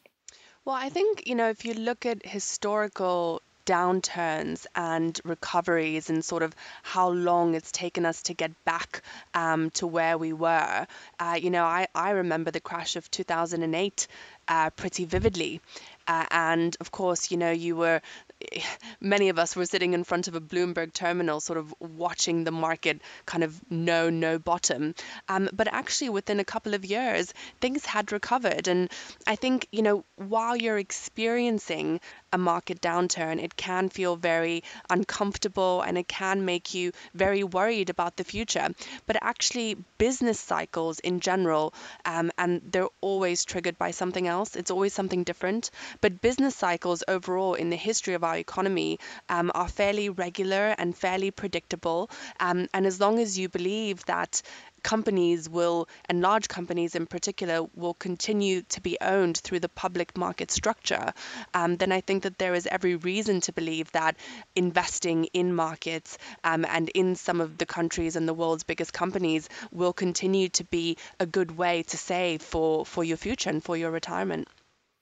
Well, 0.66 0.76
I 0.76 0.90
think, 0.90 1.26
you 1.26 1.36
know, 1.36 1.48
if 1.48 1.64
you 1.64 1.74
look 1.74 2.06
at 2.06 2.26
historical 2.26 3.42
downturns 3.68 4.66
and 4.76 5.20
recoveries 5.26 6.10
and 6.10 6.24
sort 6.24 6.42
of 6.42 6.56
how 6.84 7.10
long 7.10 7.54
it's 7.54 7.72
taken 7.72 8.06
us 8.06 8.24
to 8.24 8.34
get 8.34 8.52
back 8.64 9.04
um, 9.34 9.70
to 9.72 9.86
where 9.86 10.18
we 10.18 10.34
were. 10.34 10.88
Uh, 11.20 11.38
you 11.40 11.50
know, 11.50 11.66
I, 11.66 11.88
I 11.94 12.12
remember 12.12 12.50
the 12.50 12.62
crash 12.62 12.96
of 12.96 13.12
2008 13.12 14.08
uh, 14.48 14.70
pretty 14.72 15.04
vividly. 15.04 15.62
Uh, 16.08 16.26
and 16.32 16.78
of 16.80 16.92
course, 16.92 17.30
you 17.30 17.38
know, 17.38 17.52
you 17.52 17.76
were, 17.76 18.02
many 19.02 19.30
of 19.30 19.40
us 19.40 19.56
were 19.56 19.66
sitting 19.66 19.94
in 19.94 20.04
front 20.04 20.28
of 20.28 20.36
a 20.36 20.42
Bloomberg 20.42 20.94
terminal, 20.94 21.40
sort 21.40 21.58
of 21.58 21.74
watching 21.80 22.44
the 22.44 22.52
market 22.52 23.02
kind 23.26 23.44
of 23.44 23.60
no, 23.70 24.10
no 24.10 24.40
bottom. 24.40 24.96
Um, 25.28 25.50
but 25.54 25.68
actually, 25.68 26.10
within 26.10 26.40
a 26.40 26.46
couple 26.46 26.74
of 26.74 26.86
years, 26.86 27.34
things 27.62 27.86
had 27.86 28.12
recovered. 28.12 28.68
And 28.68 28.92
I 29.26 29.36
think, 29.36 29.68
you 29.72 29.82
know, 29.82 30.06
while 30.16 30.56
you're 30.56 30.78
experiencing 30.78 32.00
a 32.34 32.38
market 32.38 32.82
downturn, 32.82 33.42
it 33.42 33.56
can 33.56 33.90
feel 33.90 34.16
very 34.16 34.64
uncomfortable 34.90 35.82
and 35.82 35.98
it 35.98 36.08
can 36.08 36.46
make 36.46 36.74
you 36.74 36.92
very 37.14 37.44
worried 37.44 37.90
about 37.90 38.16
the 38.18 38.24
future. 38.24 38.70
But 39.06 39.18
actually, 39.22 39.76
business 39.98 40.40
cycles 40.40 41.00
in 41.00 41.20
general, 41.20 41.74
um, 42.06 42.32
and 42.38 42.62
they're 42.72 42.90
always 43.02 43.46
triggered 43.46 43.78
by 43.78 43.92
something 43.92 44.28
else, 44.28 44.56
it's 44.56 44.72
always 44.72 44.94
something 44.94 45.24
different. 45.24 45.72
But 46.02 46.22
business 46.22 46.56
cycles 46.56 47.04
overall 47.08 47.54
in 47.54 47.70
the 47.70 47.76
history 47.76 48.14
of 48.14 48.24
our 48.24 48.38
economy 48.38 49.00
um, 49.30 49.52
are 49.54 49.68
fairly 49.68 50.10
regular 50.10 50.76
and 50.78 50.98
fairly 50.98 51.32
predictable. 51.32 52.10
Um, 52.40 52.68
and 52.74 52.86
as 52.86 53.00
long 53.00 53.20
as 53.20 53.38
you 53.38 53.50
believe 53.50 54.06
that 54.06 54.42
companies 54.84 55.50
will, 55.50 55.88
and 56.10 56.22
large 56.22 56.48
companies 56.48 56.96
in 56.96 57.06
particular, 57.06 57.68
will 57.76 57.94
continue 57.94 58.62
to 58.64 58.82
be 58.82 58.98
owned 59.02 59.38
through 59.38 59.60
the 59.60 59.70
public 59.70 60.18
market 60.18 60.52
structure, 60.52 61.14
um, 61.54 61.78
then 61.78 61.92
I 61.92 62.02
think 62.02 62.24
that 62.24 62.38
there 62.38 62.54
is 62.54 62.68
every 62.68 62.96
reason 62.96 63.42
to 63.42 63.54
believe 63.54 63.92
that 63.92 64.16
investing 64.56 65.26
in 65.26 65.54
markets 65.54 66.18
um, 66.44 66.66
and 66.66 66.90
in 66.90 67.16
some 67.16 67.42
of 67.42 67.58
the 67.58 67.66
countries 67.66 68.16
and 68.16 68.28
the 68.28 68.34
world's 68.34 68.64
biggest 68.64 68.94
companies 68.94 69.50
will 69.72 69.94
continue 69.94 70.50
to 70.50 70.64
be 70.64 70.98
a 71.20 71.26
good 71.26 71.58
way 71.58 71.84
to 71.84 71.98
save 71.98 72.42
for, 72.42 72.86
for 72.86 73.04
your 73.04 73.18
future 73.18 73.50
and 73.50 73.64
for 73.64 73.78
your 73.78 73.92
retirement. 73.92 74.48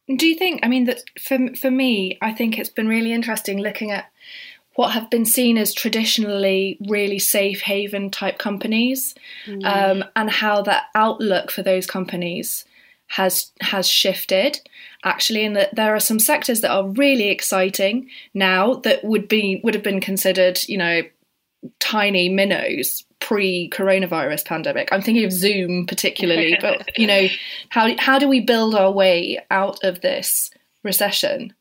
Do 0.07 0.27
you 0.27 0.35
think? 0.35 0.59
I 0.63 0.67
mean, 0.67 0.85
that 0.85 1.01
for 1.19 1.55
for 1.59 1.71
me, 1.71 2.19
I 2.21 2.31
think 2.31 2.59
it's 2.59 2.69
been 2.69 2.87
really 2.87 3.11
interesting 3.11 3.57
looking 3.57 3.89
at 3.89 4.11
what 4.75 4.91
have 4.91 5.09
been 5.09 5.25
seen 5.25 5.57
as 5.57 5.73
traditionally 5.73 6.77
really 6.87 7.19
safe 7.19 7.61
haven 7.61 8.09
type 8.09 8.37
companies, 8.37 9.15
mm. 9.45 9.63
um, 9.65 10.03
and 10.15 10.29
how 10.29 10.61
that 10.63 10.85
outlook 10.95 11.51
for 11.51 11.63
those 11.63 11.85
companies 11.85 12.65
has 13.07 13.51
has 13.61 13.87
shifted 13.87 14.59
actually 15.03 15.45
and 15.45 15.55
that 15.55 15.75
there 15.75 15.93
are 15.93 15.99
some 15.99 16.17
sectors 16.17 16.61
that 16.61 16.71
are 16.71 16.87
really 16.89 17.29
exciting 17.29 18.09
now 18.33 18.73
that 18.73 19.03
would 19.03 19.27
be 19.27 19.61
would 19.63 19.75
have 19.75 19.83
been 19.83 20.01
considered 20.01 20.57
you 20.67 20.75
know 20.75 21.03
tiny 21.79 22.29
minnows 22.29 23.05
pre-coronavirus 23.19 24.45
pandemic. 24.45 24.89
I'm 24.91 25.01
thinking 25.01 25.25
of 25.25 25.31
Zoom 25.31 25.87
particularly, 25.87 26.57
but 26.61 26.97
you 26.97 27.07
know, 27.07 27.27
how 27.69 27.95
how 27.97 28.19
do 28.19 28.27
we 28.27 28.39
build 28.39 28.75
our 28.75 28.91
way 28.91 29.39
out 29.49 29.83
of 29.83 30.01
this 30.01 30.51
recession? 30.83 31.53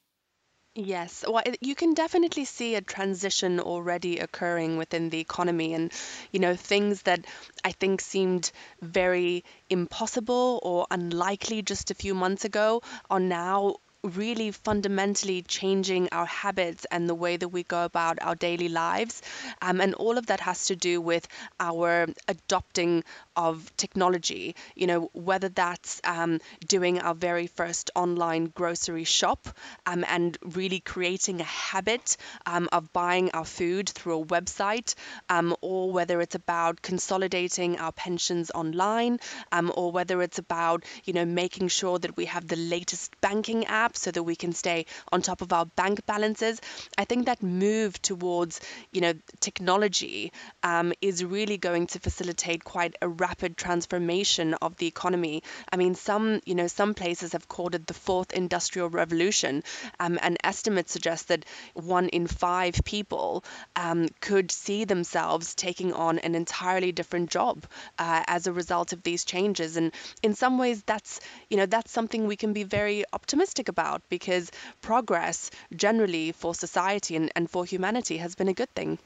Yes, 0.76 1.24
well, 1.28 1.42
you 1.60 1.74
can 1.74 1.94
definitely 1.94 2.44
see 2.44 2.74
a 2.76 2.80
transition 2.80 3.58
already 3.60 4.18
occurring 4.18 4.76
within 4.76 5.10
the 5.10 5.18
economy, 5.20 5.72
and 5.74 5.92
you 6.32 6.38
know 6.40 6.54
things 6.56 7.02
that 7.02 7.24
I 7.64 7.72
think 7.72 8.00
seemed 8.00 8.50
very 8.80 9.44
impossible 9.68 10.60
or 10.62 10.86
unlikely 10.92 11.62
just 11.62 11.90
a 11.90 11.94
few 11.94 12.14
months 12.14 12.44
ago 12.44 12.82
are 13.10 13.18
now 13.20 13.76
really 14.02 14.50
fundamentally 14.52 15.42
changing 15.42 16.08
our 16.12 16.26
habits 16.26 16.86
and 16.90 17.08
the 17.08 17.14
way 17.14 17.36
that 17.36 17.48
we 17.48 17.62
go 17.64 17.84
about 17.84 18.18
our 18.20 18.34
daily 18.36 18.68
lives. 18.68 19.22
Um, 19.62 19.80
and 19.80 19.94
all 19.94 20.18
of 20.18 20.26
that 20.26 20.40
has 20.40 20.66
to 20.66 20.76
do 20.76 21.00
with 21.00 21.26
our 21.58 22.06
adopting 22.28 23.02
of 23.36 23.74
technology, 23.76 24.54
you 24.74 24.86
know, 24.86 25.10
whether 25.12 25.48
that's 25.48 26.00
um, 26.04 26.40
doing 26.66 27.00
our 27.00 27.14
very 27.14 27.46
first 27.46 27.90
online 27.94 28.46
grocery 28.46 29.04
shop 29.04 29.48
um, 29.86 30.04
and 30.08 30.36
really 30.42 30.80
creating 30.80 31.40
a 31.40 31.44
habit 31.44 32.16
um, 32.46 32.68
of 32.72 32.92
buying 32.92 33.30
our 33.32 33.44
food 33.44 33.88
through 33.88 34.20
a 34.22 34.24
website, 34.26 34.94
um, 35.28 35.54
or 35.60 35.92
whether 35.92 36.20
it's 36.20 36.34
about 36.34 36.82
consolidating 36.82 37.78
our 37.78 37.92
pensions 37.92 38.50
online, 38.54 39.18
um, 39.52 39.72
or 39.76 39.92
whether 39.92 40.22
it's 40.22 40.38
about, 40.38 40.84
you 41.04 41.12
know, 41.12 41.24
making 41.24 41.68
sure 41.68 41.98
that 41.98 42.16
we 42.16 42.26
have 42.26 42.46
the 42.46 42.56
latest 42.56 43.18
banking 43.20 43.64
app 43.66 43.96
so 43.96 44.10
that 44.10 44.22
we 44.22 44.36
can 44.36 44.52
stay 44.52 44.86
on 45.12 45.22
top 45.22 45.42
of 45.42 45.52
our 45.52 45.66
bank 45.66 46.04
balances. 46.06 46.60
I 46.98 47.04
think 47.04 47.26
that 47.26 47.42
move 47.42 48.00
towards, 48.02 48.60
you 48.92 49.00
know, 49.00 49.14
technology 49.40 50.32
um, 50.62 50.92
is 51.00 51.24
really 51.24 51.56
going 51.58 51.86
to 51.88 52.00
facilitate 52.00 52.64
quite 52.64 52.96
a 53.02 53.08
rapid 53.24 53.56
transformation 53.56 54.54
of 54.54 54.76
the 54.76 54.86
economy. 54.86 55.42
I 55.72 55.76
mean, 55.76 55.94
some, 55.94 56.40
you 56.44 56.54
know, 56.54 56.66
some 56.66 56.92
places 56.94 57.32
have 57.32 57.48
called 57.48 57.74
it 57.74 57.86
the 57.86 57.94
fourth 58.06 58.32
industrial 58.32 58.88
revolution, 58.90 59.62
um, 59.98 60.18
and 60.22 60.36
estimates 60.44 60.92
suggest 60.92 61.28
that 61.28 61.44
one 61.74 62.08
in 62.08 62.26
five 62.26 62.74
people 62.84 63.44
um, 63.76 64.08
could 64.20 64.50
see 64.50 64.84
themselves 64.84 65.54
taking 65.54 65.92
on 65.94 66.18
an 66.18 66.34
entirely 66.34 66.92
different 66.92 67.30
job 67.30 67.64
uh, 67.98 68.22
as 68.26 68.46
a 68.46 68.52
result 68.52 68.92
of 68.92 69.02
these 69.02 69.24
changes. 69.24 69.76
And 69.76 69.92
in 70.22 70.34
some 70.34 70.58
ways, 70.58 70.82
that's, 70.84 71.20
you 71.50 71.56
know, 71.56 71.66
that's 71.66 71.92
something 71.92 72.26
we 72.26 72.36
can 72.36 72.52
be 72.52 72.64
very 72.64 73.04
optimistic 73.12 73.68
about 73.68 74.02
because 74.08 74.50
progress 74.80 75.50
generally 75.74 76.32
for 76.32 76.54
society 76.54 77.16
and, 77.16 77.30
and 77.36 77.50
for 77.50 77.64
humanity 77.64 78.18
has 78.18 78.34
been 78.34 78.48
a 78.48 78.54
good 78.54 78.74
thing. 78.74 78.98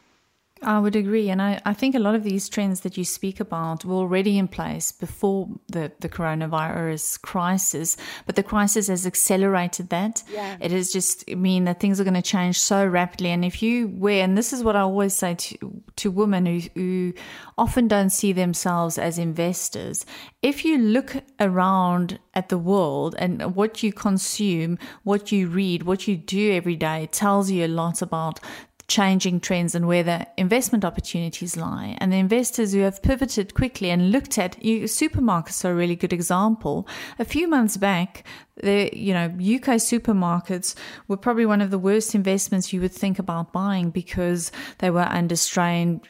I 0.62 0.78
would 0.78 0.96
agree. 0.96 1.30
And 1.30 1.40
I, 1.40 1.60
I 1.64 1.74
think 1.74 1.94
a 1.94 1.98
lot 1.98 2.14
of 2.14 2.24
these 2.24 2.48
trends 2.48 2.80
that 2.80 2.96
you 2.96 3.04
speak 3.04 3.40
about 3.40 3.84
were 3.84 3.96
already 3.96 4.38
in 4.38 4.48
place 4.48 4.92
before 4.92 5.48
the, 5.68 5.92
the 6.00 6.08
coronavirus 6.08 7.20
crisis, 7.22 7.96
but 8.26 8.36
the 8.36 8.42
crisis 8.42 8.88
has 8.88 9.06
accelerated 9.06 9.90
that. 9.90 10.22
Yeah. 10.30 10.56
It 10.60 10.70
has 10.70 10.92
just 10.92 11.28
mean 11.28 11.64
that 11.64 11.80
things 11.80 12.00
are 12.00 12.04
going 12.04 12.14
to 12.14 12.22
change 12.22 12.58
so 12.58 12.86
rapidly. 12.86 13.30
And 13.30 13.44
if 13.44 13.62
you 13.62 13.88
wear, 13.88 14.24
and 14.24 14.36
this 14.36 14.52
is 14.52 14.64
what 14.64 14.76
I 14.76 14.80
always 14.80 15.14
say 15.14 15.34
to, 15.34 15.82
to 15.96 16.10
women 16.10 16.46
who, 16.46 16.60
who 16.74 17.12
often 17.56 17.88
don't 17.88 18.10
see 18.10 18.32
themselves 18.32 18.98
as 18.98 19.18
investors, 19.18 20.04
if 20.42 20.64
you 20.64 20.78
look 20.78 21.16
around 21.40 22.18
at 22.34 22.48
the 22.48 22.58
world 22.58 23.14
and 23.18 23.54
what 23.54 23.82
you 23.82 23.92
consume, 23.92 24.78
what 25.02 25.32
you 25.32 25.48
read, 25.48 25.82
what 25.82 26.06
you 26.06 26.16
do 26.16 26.52
every 26.52 26.76
day, 26.76 27.04
it 27.04 27.12
tells 27.12 27.50
you 27.50 27.64
a 27.64 27.68
lot 27.68 28.02
about 28.02 28.40
changing 28.88 29.38
trends 29.38 29.74
and 29.74 29.86
where 29.86 30.02
the 30.02 30.26
investment 30.38 30.84
opportunities 30.84 31.56
lie. 31.56 31.96
And 32.00 32.10
the 32.10 32.16
investors 32.16 32.72
who 32.72 32.80
have 32.80 33.02
pivoted 33.02 33.54
quickly 33.54 33.90
and 33.90 34.10
looked 34.10 34.38
at 34.38 34.62
you, 34.64 34.84
supermarkets 34.84 35.64
are 35.64 35.72
a 35.72 35.74
really 35.74 35.94
good 35.94 36.12
example. 36.12 36.88
A 37.18 37.24
few 37.24 37.46
months 37.48 37.76
back, 37.76 38.24
the 38.62 38.90
you 38.92 39.12
know 39.12 39.26
UK 39.26 39.76
supermarkets 39.76 40.74
were 41.06 41.18
probably 41.18 41.46
one 41.46 41.60
of 41.60 41.70
the 41.70 41.78
worst 41.78 42.14
investments 42.14 42.72
you 42.72 42.80
would 42.80 42.92
think 42.92 43.18
about 43.18 43.52
buying 43.52 43.90
because 43.90 44.50
they 44.78 44.90
were 44.90 45.02
under 45.02 45.36
strain 45.36 46.00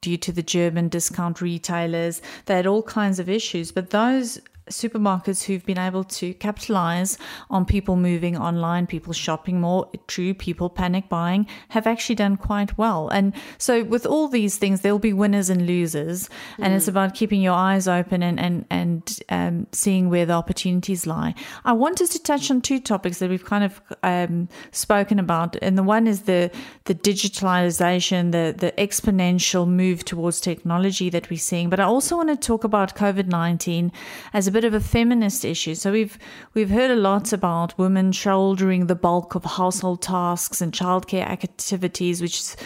due 0.00 0.16
to 0.16 0.32
the 0.32 0.42
German 0.42 0.88
discount 0.88 1.40
retailers. 1.40 2.22
They 2.46 2.54
had 2.54 2.68
all 2.68 2.84
kinds 2.84 3.18
of 3.18 3.28
issues, 3.28 3.72
but 3.72 3.90
those 3.90 4.40
supermarkets 4.68 5.44
who've 5.44 5.64
been 5.64 5.78
able 5.78 6.04
to 6.04 6.34
capitalize 6.34 7.18
on 7.50 7.64
people 7.64 7.96
moving 7.96 8.36
online, 8.36 8.86
people 8.86 9.12
shopping 9.12 9.60
more, 9.60 9.90
true 10.06 10.34
people 10.34 10.70
panic 10.70 11.08
buying, 11.08 11.46
have 11.70 11.86
actually 11.86 12.14
done 12.14 12.36
quite 12.36 12.76
well. 12.78 13.08
And 13.08 13.34
so, 13.58 13.84
with 13.84 14.06
all 14.06 14.28
these 14.28 14.56
things, 14.56 14.80
there'll 14.80 14.98
be 14.98 15.12
winners 15.12 15.50
and 15.50 15.66
losers, 15.66 16.28
mm. 16.28 16.64
and 16.64 16.74
it's 16.74 16.86
mm. 16.86 16.88
about 16.88 17.14
keeping 17.14 17.40
your 17.40 17.54
eyes 17.54 17.88
open 17.88 18.22
and 18.22 18.38
and 18.38 18.64
and 18.70 19.20
um, 19.28 19.66
seeing 19.72 20.10
where 20.10 20.26
the 20.26 20.32
opportunities 20.32 21.06
lie. 21.06 21.34
I 21.64 21.72
wanted 21.72 22.10
to 22.10 22.22
touch 22.22 22.50
on 22.50 22.60
two 22.60 22.80
topics 22.80 23.18
that 23.18 23.30
we've 23.30 23.44
kind 23.44 23.64
of 23.64 23.80
um, 24.02 24.48
spoken 24.72 25.18
about, 25.18 25.56
and 25.62 25.76
the 25.76 25.82
one 25.82 26.06
is 26.06 26.22
the 26.22 26.50
the 26.84 26.94
digitalization, 26.94 28.32
the 28.32 28.54
the 28.56 28.72
exponential 28.78 29.66
move 29.66 30.04
towards 30.04 30.40
technology 30.40 31.10
that 31.10 31.30
we're 31.30 31.38
seeing. 31.38 31.70
But 31.70 31.80
I 31.80 31.84
also 31.84 32.16
want 32.16 32.28
to 32.28 32.36
talk 32.36 32.64
about 32.64 32.96
COVID 32.96 33.26
nineteen 33.26 33.92
as 34.32 34.46
a 34.46 34.50
bit 34.58 34.64
of 34.64 34.74
a 34.74 34.80
feminist 34.80 35.44
issue. 35.44 35.76
So 35.76 35.92
we've 35.92 36.18
we've 36.52 36.70
heard 36.70 36.90
a 36.90 36.96
lot 36.96 37.32
about 37.32 37.78
women 37.78 38.10
shouldering 38.10 38.88
the 38.88 38.96
bulk 38.96 39.36
of 39.36 39.44
household 39.44 40.02
tasks 40.02 40.60
and 40.60 40.72
childcare 40.72 41.22
activities, 41.22 42.20
which 42.20 42.56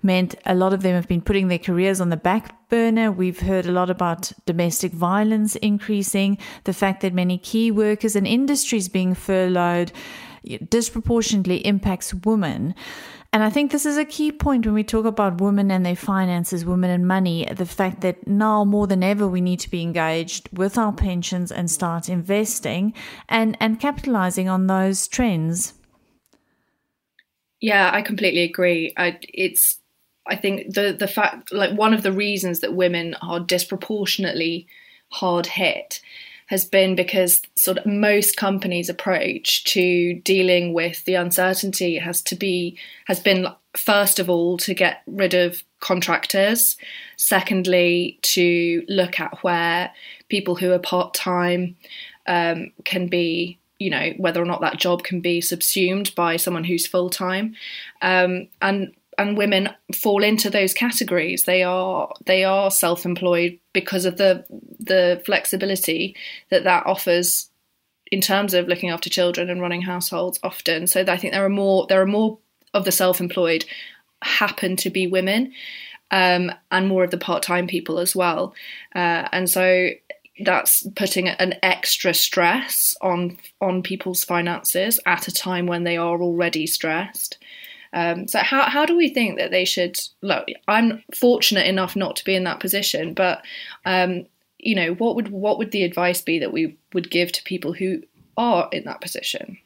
meant 0.00 0.36
a 0.46 0.54
lot 0.54 0.72
of 0.72 0.82
them 0.82 0.94
have 0.94 1.08
been 1.08 1.20
putting 1.20 1.48
their 1.48 1.58
careers 1.58 2.00
on 2.00 2.08
the 2.08 2.16
back 2.16 2.68
burner. 2.68 3.10
We've 3.10 3.40
heard 3.40 3.66
a 3.66 3.72
lot 3.72 3.90
about 3.90 4.30
domestic 4.46 4.92
violence 4.92 5.56
increasing, 5.56 6.38
the 6.62 6.72
fact 6.72 7.00
that 7.00 7.12
many 7.12 7.36
key 7.36 7.72
workers 7.72 8.14
and 8.14 8.28
industries 8.28 8.88
being 8.88 9.16
furloughed 9.16 9.90
disproportionately 10.68 11.66
impacts 11.66 12.14
women. 12.14 12.76
And 13.32 13.44
I 13.44 13.50
think 13.50 13.70
this 13.70 13.86
is 13.86 13.96
a 13.96 14.04
key 14.04 14.32
point 14.32 14.66
when 14.66 14.74
we 14.74 14.82
talk 14.82 15.04
about 15.04 15.40
women 15.40 15.70
and 15.70 15.86
their 15.86 15.94
finances, 15.94 16.64
women 16.64 16.90
and 16.90 17.06
money, 17.06 17.46
the 17.52 17.66
fact 17.66 18.00
that 18.00 18.26
now 18.26 18.64
more 18.64 18.88
than 18.88 19.04
ever 19.04 19.28
we 19.28 19.40
need 19.40 19.60
to 19.60 19.70
be 19.70 19.82
engaged 19.82 20.48
with 20.52 20.76
our 20.76 20.92
pensions 20.92 21.52
and 21.52 21.70
start 21.70 22.08
investing 22.08 22.92
and, 23.28 23.56
and 23.60 23.78
capitalizing 23.78 24.48
on 24.48 24.66
those 24.66 25.06
trends. 25.06 25.74
Yeah, 27.60 27.90
I 27.92 28.02
completely 28.02 28.42
agree. 28.42 28.92
I, 28.96 29.18
it's 29.22 29.78
I 30.26 30.36
think 30.36 30.74
the 30.74 30.96
the 30.98 31.08
fact 31.08 31.52
like 31.52 31.76
one 31.76 31.94
of 31.94 32.02
the 32.02 32.12
reasons 32.12 32.60
that 32.60 32.74
women 32.74 33.14
are 33.22 33.40
disproportionately 33.40 34.66
hard 35.10 35.46
hit 35.46 36.00
has 36.50 36.64
been 36.64 36.96
because 36.96 37.40
sort 37.54 37.78
of 37.78 37.86
most 37.86 38.36
companies' 38.36 38.88
approach 38.88 39.62
to 39.62 40.14
dealing 40.24 40.72
with 40.74 41.04
the 41.04 41.14
uncertainty 41.14 41.96
has 41.96 42.20
to 42.22 42.34
be 42.34 42.76
has 43.06 43.20
been 43.20 43.46
first 43.76 44.18
of 44.18 44.28
all 44.28 44.58
to 44.58 44.74
get 44.74 45.02
rid 45.06 45.32
of 45.32 45.62
contractors, 45.78 46.76
secondly 47.16 48.18
to 48.22 48.84
look 48.88 49.20
at 49.20 49.44
where 49.44 49.92
people 50.28 50.56
who 50.56 50.72
are 50.72 50.80
part 50.80 51.14
time 51.14 51.76
um, 52.26 52.72
can 52.84 53.06
be 53.06 53.56
you 53.78 53.88
know 53.88 54.10
whether 54.16 54.42
or 54.42 54.44
not 54.44 54.60
that 54.60 54.76
job 54.76 55.04
can 55.04 55.20
be 55.20 55.40
subsumed 55.40 56.12
by 56.16 56.36
someone 56.36 56.64
who's 56.64 56.84
full 56.84 57.10
time 57.10 57.54
um, 58.02 58.48
and 58.60 58.92
and 59.20 59.36
women 59.36 59.68
fall 59.94 60.24
into 60.24 60.48
those 60.48 60.72
categories. 60.72 61.44
They 61.44 61.62
are 61.62 62.10
they 62.24 62.42
are 62.44 62.70
self-employed 62.70 63.58
because 63.74 64.06
of 64.06 64.16
the 64.16 64.44
the 64.78 65.22
flexibility 65.26 66.16
that 66.48 66.64
that 66.64 66.86
offers 66.86 67.50
in 68.10 68.20
terms 68.20 68.54
of 68.54 68.66
looking 68.66 68.90
after 68.90 69.10
children 69.10 69.50
and 69.50 69.60
running 69.60 69.82
households 69.82 70.40
often. 70.42 70.86
So 70.86 71.04
I 71.06 71.18
think 71.18 71.34
there 71.34 71.44
are 71.44 71.50
more 71.50 71.86
there 71.88 72.00
are 72.00 72.06
more 72.06 72.38
of 72.72 72.84
the 72.84 72.92
self-employed 72.92 73.66
happen 74.22 74.76
to 74.76 74.90
be 74.90 75.06
women, 75.06 75.52
um, 76.10 76.50
and 76.70 76.88
more 76.88 77.04
of 77.04 77.10
the 77.10 77.18
part-time 77.18 77.66
people 77.66 77.98
as 77.98 78.16
well. 78.16 78.54
Uh, 78.94 79.28
and 79.32 79.50
so 79.50 79.90
that's 80.44 80.86
putting 80.96 81.28
an 81.28 81.54
extra 81.62 82.14
stress 82.14 82.96
on 83.02 83.36
on 83.60 83.82
people's 83.82 84.24
finances 84.24 84.98
at 85.04 85.28
a 85.28 85.32
time 85.32 85.66
when 85.66 85.84
they 85.84 85.98
are 85.98 86.22
already 86.22 86.66
stressed. 86.66 87.36
Um, 87.92 88.28
so 88.28 88.38
how 88.38 88.68
how 88.68 88.86
do 88.86 88.96
we 88.96 89.08
think 89.08 89.38
that 89.38 89.50
they 89.50 89.64
should 89.64 89.98
look? 90.22 90.46
I'm 90.68 91.02
fortunate 91.14 91.66
enough 91.66 91.96
not 91.96 92.16
to 92.16 92.24
be 92.24 92.34
in 92.34 92.44
that 92.44 92.60
position, 92.60 93.14
but 93.14 93.42
um, 93.84 94.26
you 94.58 94.74
know, 94.74 94.94
what 94.94 95.16
would 95.16 95.28
what 95.28 95.58
would 95.58 95.72
the 95.72 95.84
advice 95.84 96.22
be 96.22 96.38
that 96.38 96.52
we 96.52 96.76
would 96.92 97.10
give 97.10 97.32
to 97.32 97.42
people 97.42 97.72
who 97.72 98.02
are 98.36 98.68
in 98.72 98.84
that 98.84 99.00
position? 99.00 99.58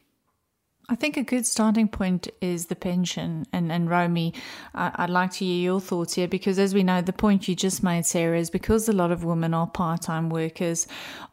I 0.87 0.97
think 0.97 1.16
a 1.16 1.23
good 1.23 1.47
starting 1.47 1.88
point 1.88 2.29
is 2.42 2.66
the 2.66 2.77
pension. 2.77 3.47
And, 3.55 3.73
and 3.73 3.88
Romi, 3.88 4.35
I'd 4.75 5.09
like 5.09 5.31
to 5.33 5.44
hear 5.44 5.62
your 5.62 5.81
thoughts 5.81 6.14
here 6.14 6.29
because, 6.29 6.59
as 6.59 6.75
we 6.75 6.83
know, 6.83 7.01
the 7.01 7.12
point 7.12 7.49
you 7.49 7.57
just 7.57 7.83
made, 7.83 8.05
Sarah, 8.05 8.38
is 8.38 8.51
because 8.51 8.87
a 8.87 8.92
lot 8.92 9.11
of 9.11 9.25
women 9.25 9.55
are 9.55 9.66
part 9.66 10.03
time 10.03 10.29
workers 10.29 10.87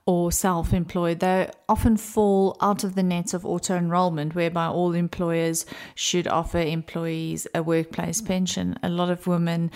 or 0.05 0.31
self 0.31 0.73
employed, 0.73 1.19
they 1.19 1.49
often 1.67 1.97
fall 1.97 2.57
out 2.61 2.83
of 2.83 2.95
the 2.95 3.03
nets 3.03 3.33
of 3.33 3.45
auto 3.45 3.75
enrollment, 3.75 4.35
whereby 4.35 4.67
all 4.67 4.93
employers 4.93 5.65
should 5.95 6.27
offer 6.27 6.59
employees 6.59 7.45
a 7.53 7.61
workplace 7.61 8.21
pension. 8.21 8.79
A 8.83 8.89
lot 8.89 9.09
of 9.09 9.27
women 9.27 9.69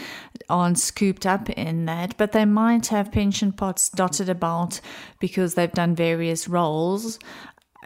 aren't 0.50 0.80
scooped 0.80 1.26
up 1.26 1.50
in 1.50 1.86
that, 1.86 2.18
but 2.18 2.32
they 2.32 2.46
might 2.46 2.88
have 2.88 3.12
pension 3.12 3.52
pots 3.52 3.90
dotted 3.90 4.30
about 4.30 4.80
because 5.20 5.56
they've 5.56 5.72
done 5.72 5.96
various 5.96 6.48
roles 6.48 7.20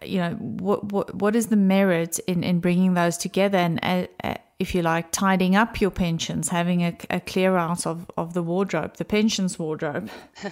you 0.04 0.18
know 0.18 0.32
what 0.32 0.92
what 0.92 1.16
what 1.16 1.36
is 1.36 1.48
the 1.48 1.56
merit 1.56 2.20
in 2.28 2.44
in 2.44 2.60
bringing 2.60 2.94
those 2.94 3.18
together 3.18 3.58
and 3.58 3.80
uh, 3.84 4.06
uh, 4.24 4.36
if 4.60 4.76
you 4.76 4.82
like 4.82 5.12
tidying 5.12 5.56
up 5.56 5.80
your 5.80 5.92
pensions 5.92 6.50
having 6.50 6.82
a, 6.84 6.98
a 7.10 7.20
clear 7.20 7.56
out 7.56 7.86
of 7.86 8.10
of 8.18 8.34
the 8.34 8.44
wardrobe 8.44 8.96
the 8.98 9.06
pensions 9.06 9.58
wardrobe? 9.58 10.10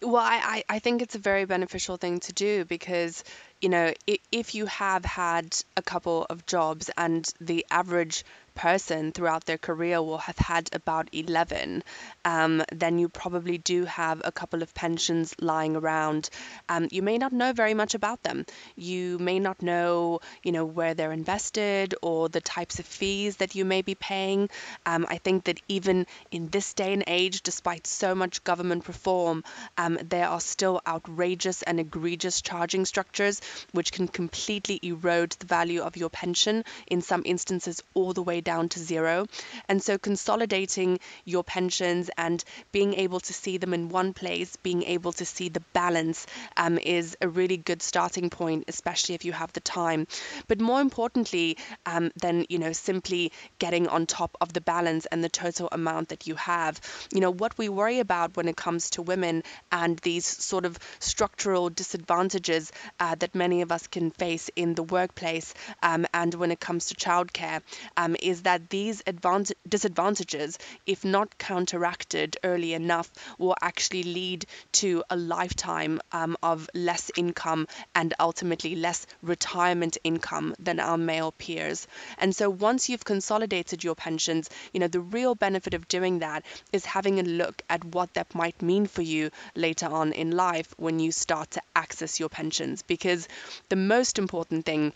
Well 0.00 0.22
I, 0.22 0.62
I 0.68 0.78
think 0.78 1.02
it's 1.02 1.16
a 1.16 1.18
very 1.18 1.44
beneficial 1.44 1.96
thing 1.96 2.20
to 2.20 2.32
do 2.32 2.64
because 2.64 3.24
you 3.60 3.68
know 3.68 3.92
if 4.30 4.54
you 4.54 4.66
have 4.66 5.04
had 5.04 5.56
a 5.76 5.82
couple 5.82 6.24
of 6.30 6.46
jobs 6.46 6.88
and 6.96 7.28
the 7.40 7.66
average 7.68 8.24
person 8.58 9.12
throughout 9.12 9.44
their 9.44 9.56
career 9.56 10.02
will 10.02 10.18
have 10.18 10.36
had 10.36 10.68
about 10.72 11.08
11, 11.12 11.84
um, 12.24 12.62
then 12.72 12.98
you 12.98 13.08
probably 13.08 13.56
do 13.56 13.84
have 13.84 14.20
a 14.24 14.32
couple 14.32 14.62
of 14.62 14.74
pensions 14.74 15.32
lying 15.40 15.76
around. 15.76 16.28
Um, 16.68 16.88
you 16.90 17.02
may 17.02 17.18
not 17.18 17.32
know 17.32 17.52
very 17.52 17.74
much 17.74 17.94
about 17.94 18.22
them. 18.24 18.44
You 18.74 19.18
may 19.20 19.38
not 19.38 19.62
know, 19.62 20.20
you 20.42 20.50
know, 20.50 20.64
where 20.64 20.94
they're 20.94 21.12
invested 21.12 21.94
or 22.02 22.28
the 22.28 22.40
types 22.40 22.80
of 22.80 22.86
fees 22.86 23.36
that 23.36 23.54
you 23.54 23.64
may 23.64 23.82
be 23.82 23.94
paying. 23.94 24.50
Um, 24.84 25.06
I 25.08 25.18
think 25.18 25.44
that 25.44 25.60
even 25.68 26.06
in 26.32 26.48
this 26.48 26.74
day 26.74 26.92
and 26.92 27.04
age, 27.06 27.42
despite 27.42 27.86
so 27.86 28.14
much 28.14 28.42
government 28.42 28.88
reform, 28.88 29.44
um, 29.76 29.98
there 30.02 30.28
are 30.28 30.40
still 30.40 30.80
outrageous 30.84 31.62
and 31.62 31.78
egregious 31.78 32.42
charging 32.42 32.84
structures 32.84 33.40
which 33.72 33.92
can 33.92 34.08
completely 34.08 34.80
erode 34.82 35.30
the 35.38 35.46
value 35.46 35.82
of 35.82 35.96
your 35.96 36.10
pension, 36.10 36.64
in 36.88 37.02
some 37.02 37.22
instances, 37.24 37.82
all 37.94 38.12
the 38.12 38.22
way 38.22 38.40
down 38.48 38.68
to 38.70 38.78
zero. 38.78 39.26
And 39.68 39.82
so 39.82 39.98
consolidating 39.98 41.00
your 41.26 41.44
pensions 41.44 42.10
and 42.16 42.42
being 42.72 42.94
able 42.94 43.20
to 43.20 43.34
see 43.34 43.58
them 43.58 43.74
in 43.74 43.90
one 43.90 44.14
place, 44.14 44.56
being 44.56 44.84
able 44.84 45.12
to 45.20 45.26
see 45.26 45.50
the 45.50 45.64
balance 45.74 46.26
um, 46.56 46.78
is 46.78 47.14
a 47.20 47.28
really 47.28 47.58
good 47.58 47.82
starting 47.82 48.30
point, 48.30 48.64
especially 48.68 49.14
if 49.14 49.26
you 49.26 49.32
have 49.32 49.52
the 49.52 49.60
time. 49.60 50.06
But 50.46 50.60
more 50.60 50.80
importantly 50.80 51.58
um, 51.84 52.10
than, 52.22 52.46
you 52.48 52.58
know, 52.58 52.72
simply 52.72 53.32
getting 53.58 53.86
on 53.88 54.06
top 54.06 54.36
of 54.40 54.54
the 54.54 54.62
balance 54.62 55.04
and 55.04 55.22
the 55.22 55.28
total 55.28 55.68
amount 55.70 56.08
that 56.08 56.26
you 56.26 56.34
have, 56.36 56.80
you 57.12 57.20
know, 57.20 57.30
what 57.42 57.58
we 57.58 57.68
worry 57.68 58.00
about 58.00 58.36
when 58.36 58.48
it 58.48 58.56
comes 58.56 58.90
to 58.90 59.02
women 59.02 59.42
and 59.70 59.98
these 59.98 60.26
sort 60.26 60.64
of 60.64 60.78
structural 61.00 61.68
disadvantages 61.68 62.72
uh, 62.98 63.14
that 63.16 63.34
many 63.34 63.60
of 63.60 63.70
us 63.72 63.86
can 63.86 64.10
face 64.10 64.48
in 64.56 64.74
the 64.74 64.82
workplace 64.82 65.52
um, 65.82 66.06
and 66.14 66.34
when 66.34 66.50
it 66.50 66.60
comes 66.60 66.86
to 66.86 66.94
childcare 66.94 67.60
um, 67.96 68.16
is 68.22 68.37
is 68.38 68.44
that 68.44 68.70
these 68.70 69.02
advantage, 69.04 69.56
disadvantages, 69.68 70.58
if 70.86 71.04
not 71.04 71.36
counteracted 71.38 72.36
early 72.44 72.72
enough, 72.72 73.10
will 73.36 73.56
actually 73.60 74.04
lead 74.04 74.46
to 74.70 75.02
a 75.10 75.16
lifetime 75.16 76.00
um, 76.12 76.36
of 76.40 76.70
less 76.72 77.10
income 77.16 77.66
and 77.96 78.14
ultimately 78.20 78.76
less 78.76 79.06
retirement 79.22 79.98
income 80.04 80.54
than 80.60 80.78
our 80.78 80.96
male 80.96 81.32
peers. 81.32 81.88
And 82.18 82.34
so 82.34 82.48
once 82.48 82.88
you've 82.88 83.04
consolidated 83.04 83.82
your 83.82 83.96
pensions, 83.96 84.48
you 84.72 84.78
know, 84.78 84.88
the 84.88 85.00
real 85.00 85.34
benefit 85.34 85.74
of 85.74 85.88
doing 85.88 86.20
that 86.20 86.44
is 86.72 86.84
having 86.84 87.18
a 87.18 87.24
look 87.24 87.60
at 87.68 87.84
what 87.84 88.14
that 88.14 88.36
might 88.36 88.62
mean 88.62 88.86
for 88.86 89.02
you 89.02 89.30
later 89.56 89.86
on 89.86 90.12
in 90.12 90.30
life 90.30 90.72
when 90.76 91.00
you 91.00 91.10
start 91.10 91.50
to 91.52 91.62
access 91.74 92.20
your 92.20 92.28
pensions. 92.28 92.82
Because 92.82 93.26
the 93.68 93.76
most 93.76 94.16
important 94.16 94.64
thing 94.64 94.92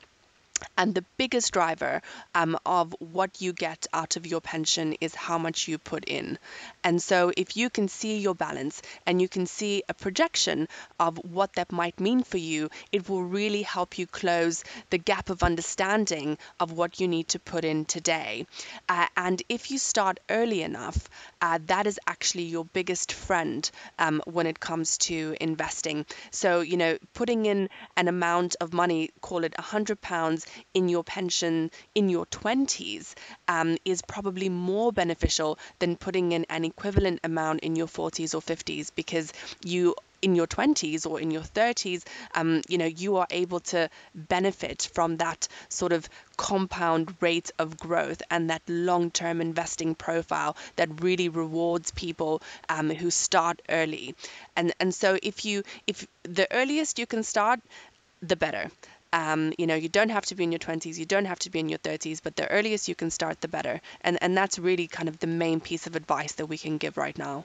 and 0.76 0.94
the 0.94 1.04
biggest 1.16 1.52
driver 1.52 2.02
um, 2.34 2.58
of 2.66 2.94
what 2.98 3.40
you 3.40 3.52
get 3.52 3.86
out 3.92 4.16
of 4.16 4.26
your 4.26 4.40
pension 4.40 4.94
is 5.00 5.14
how 5.14 5.38
much 5.38 5.68
you 5.68 5.78
put 5.78 6.04
in. 6.06 6.38
And 6.84 7.02
so, 7.02 7.32
if 7.36 7.56
you 7.56 7.70
can 7.70 7.88
see 7.88 8.18
your 8.18 8.34
balance 8.34 8.82
and 9.06 9.20
you 9.20 9.28
can 9.28 9.46
see 9.46 9.82
a 9.88 9.94
projection 9.94 10.68
of 10.98 11.18
what 11.18 11.54
that 11.54 11.72
might 11.72 11.98
mean 12.00 12.22
for 12.22 12.38
you, 12.38 12.70
it 12.92 13.08
will 13.08 13.22
really 13.22 13.62
help 13.62 13.98
you 13.98 14.06
close 14.06 14.64
the 14.90 14.98
gap 14.98 15.30
of 15.30 15.42
understanding 15.42 16.38
of 16.60 16.72
what 16.72 17.00
you 17.00 17.08
need 17.08 17.28
to 17.28 17.38
put 17.38 17.64
in 17.64 17.84
today. 17.84 18.46
Uh, 18.88 19.06
and 19.16 19.42
if 19.48 19.70
you 19.70 19.78
start 19.78 20.20
early 20.28 20.62
enough, 20.62 21.08
uh, 21.42 21.58
that 21.66 21.86
is 21.86 22.00
actually 22.06 22.44
your 22.44 22.64
biggest 22.64 23.12
friend 23.12 23.70
um, 23.98 24.22
when 24.26 24.46
it 24.46 24.60
comes 24.60 24.96
to 24.98 25.36
investing. 25.40 26.06
So, 26.30 26.60
you 26.60 26.76
know, 26.78 26.98
putting 27.14 27.46
in 27.46 27.68
an 27.96 28.08
amount 28.08 28.56
of 28.60 28.72
money, 28.72 29.10
call 29.20 29.44
it 29.44 29.54
£100 29.58 30.46
in 30.74 30.88
your 30.88 31.04
pension 31.04 31.70
in 31.94 32.08
your 32.08 32.26
20s 32.26 33.14
um, 33.48 33.76
is 33.84 34.02
probably 34.02 34.48
more 34.48 34.92
beneficial 34.92 35.58
than 35.80 35.96
putting 35.96 36.32
in 36.32 36.46
an 36.48 36.64
equivalent 36.64 37.20
amount 37.24 37.60
in 37.60 37.76
your 37.76 37.88
40s 37.88 38.34
or 38.34 38.40
50s 38.40 38.90
because 38.94 39.32
you 39.64 39.94
in 40.22 40.34
your 40.34 40.46
20s 40.46 41.04
or 41.06 41.20
in 41.20 41.30
your 41.30 41.42
30s, 41.42 42.04
um, 42.34 42.62
you 42.68 42.78
know, 42.78 42.86
you 42.86 43.16
are 43.16 43.26
able 43.30 43.60
to 43.60 43.90
benefit 44.14 44.88
from 44.94 45.18
that 45.18 45.48
sort 45.68 45.92
of 45.92 46.08
compound 46.36 47.14
rate 47.20 47.50
of 47.58 47.76
growth 47.78 48.22
and 48.30 48.48
that 48.50 48.62
long-term 48.68 49.40
investing 49.40 49.94
profile 49.94 50.56
that 50.76 51.02
really 51.02 51.28
rewards 51.28 51.90
people 51.90 52.40
um, 52.68 52.88
who 52.90 53.10
start 53.10 53.60
early. 53.68 54.14
And 54.56 54.72
and 54.80 54.94
so 54.94 55.18
if 55.22 55.44
you 55.44 55.62
if 55.86 56.06
the 56.22 56.50
earliest 56.52 56.98
you 56.98 57.06
can 57.06 57.22
start, 57.22 57.60
the 58.22 58.36
better. 58.36 58.70
Um, 59.12 59.52
you 59.58 59.66
know, 59.66 59.74
you 59.74 59.88
don't 59.90 60.08
have 60.08 60.24
to 60.26 60.34
be 60.34 60.44
in 60.44 60.52
your 60.52 60.58
20s, 60.58 60.98
you 60.98 61.04
don't 61.04 61.26
have 61.26 61.38
to 61.40 61.50
be 61.50 61.60
in 61.60 61.68
your 61.68 61.78
30s, 61.78 62.20
but 62.22 62.34
the 62.36 62.48
earliest 62.50 62.88
you 62.88 62.94
can 62.94 63.10
start, 63.10 63.40
the 63.42 63.48
better. 63.48 63.80
And 64.00 64.18
and 64.22 64.36
that's 64.36 64.58
really 64.58 64.88
kind 64.88 65.08
of 65.08 65.18
the 65.18 65.26
main 65.26 65.60
piece 65.60 65.86
of 65.86 65.96
advice 65.96 66.32
that 66.34 66.46
we 66.46 66.58
can 66.58 66.78
give 66.78 66.96
right 66.96 67.16
now. 67.18 67.44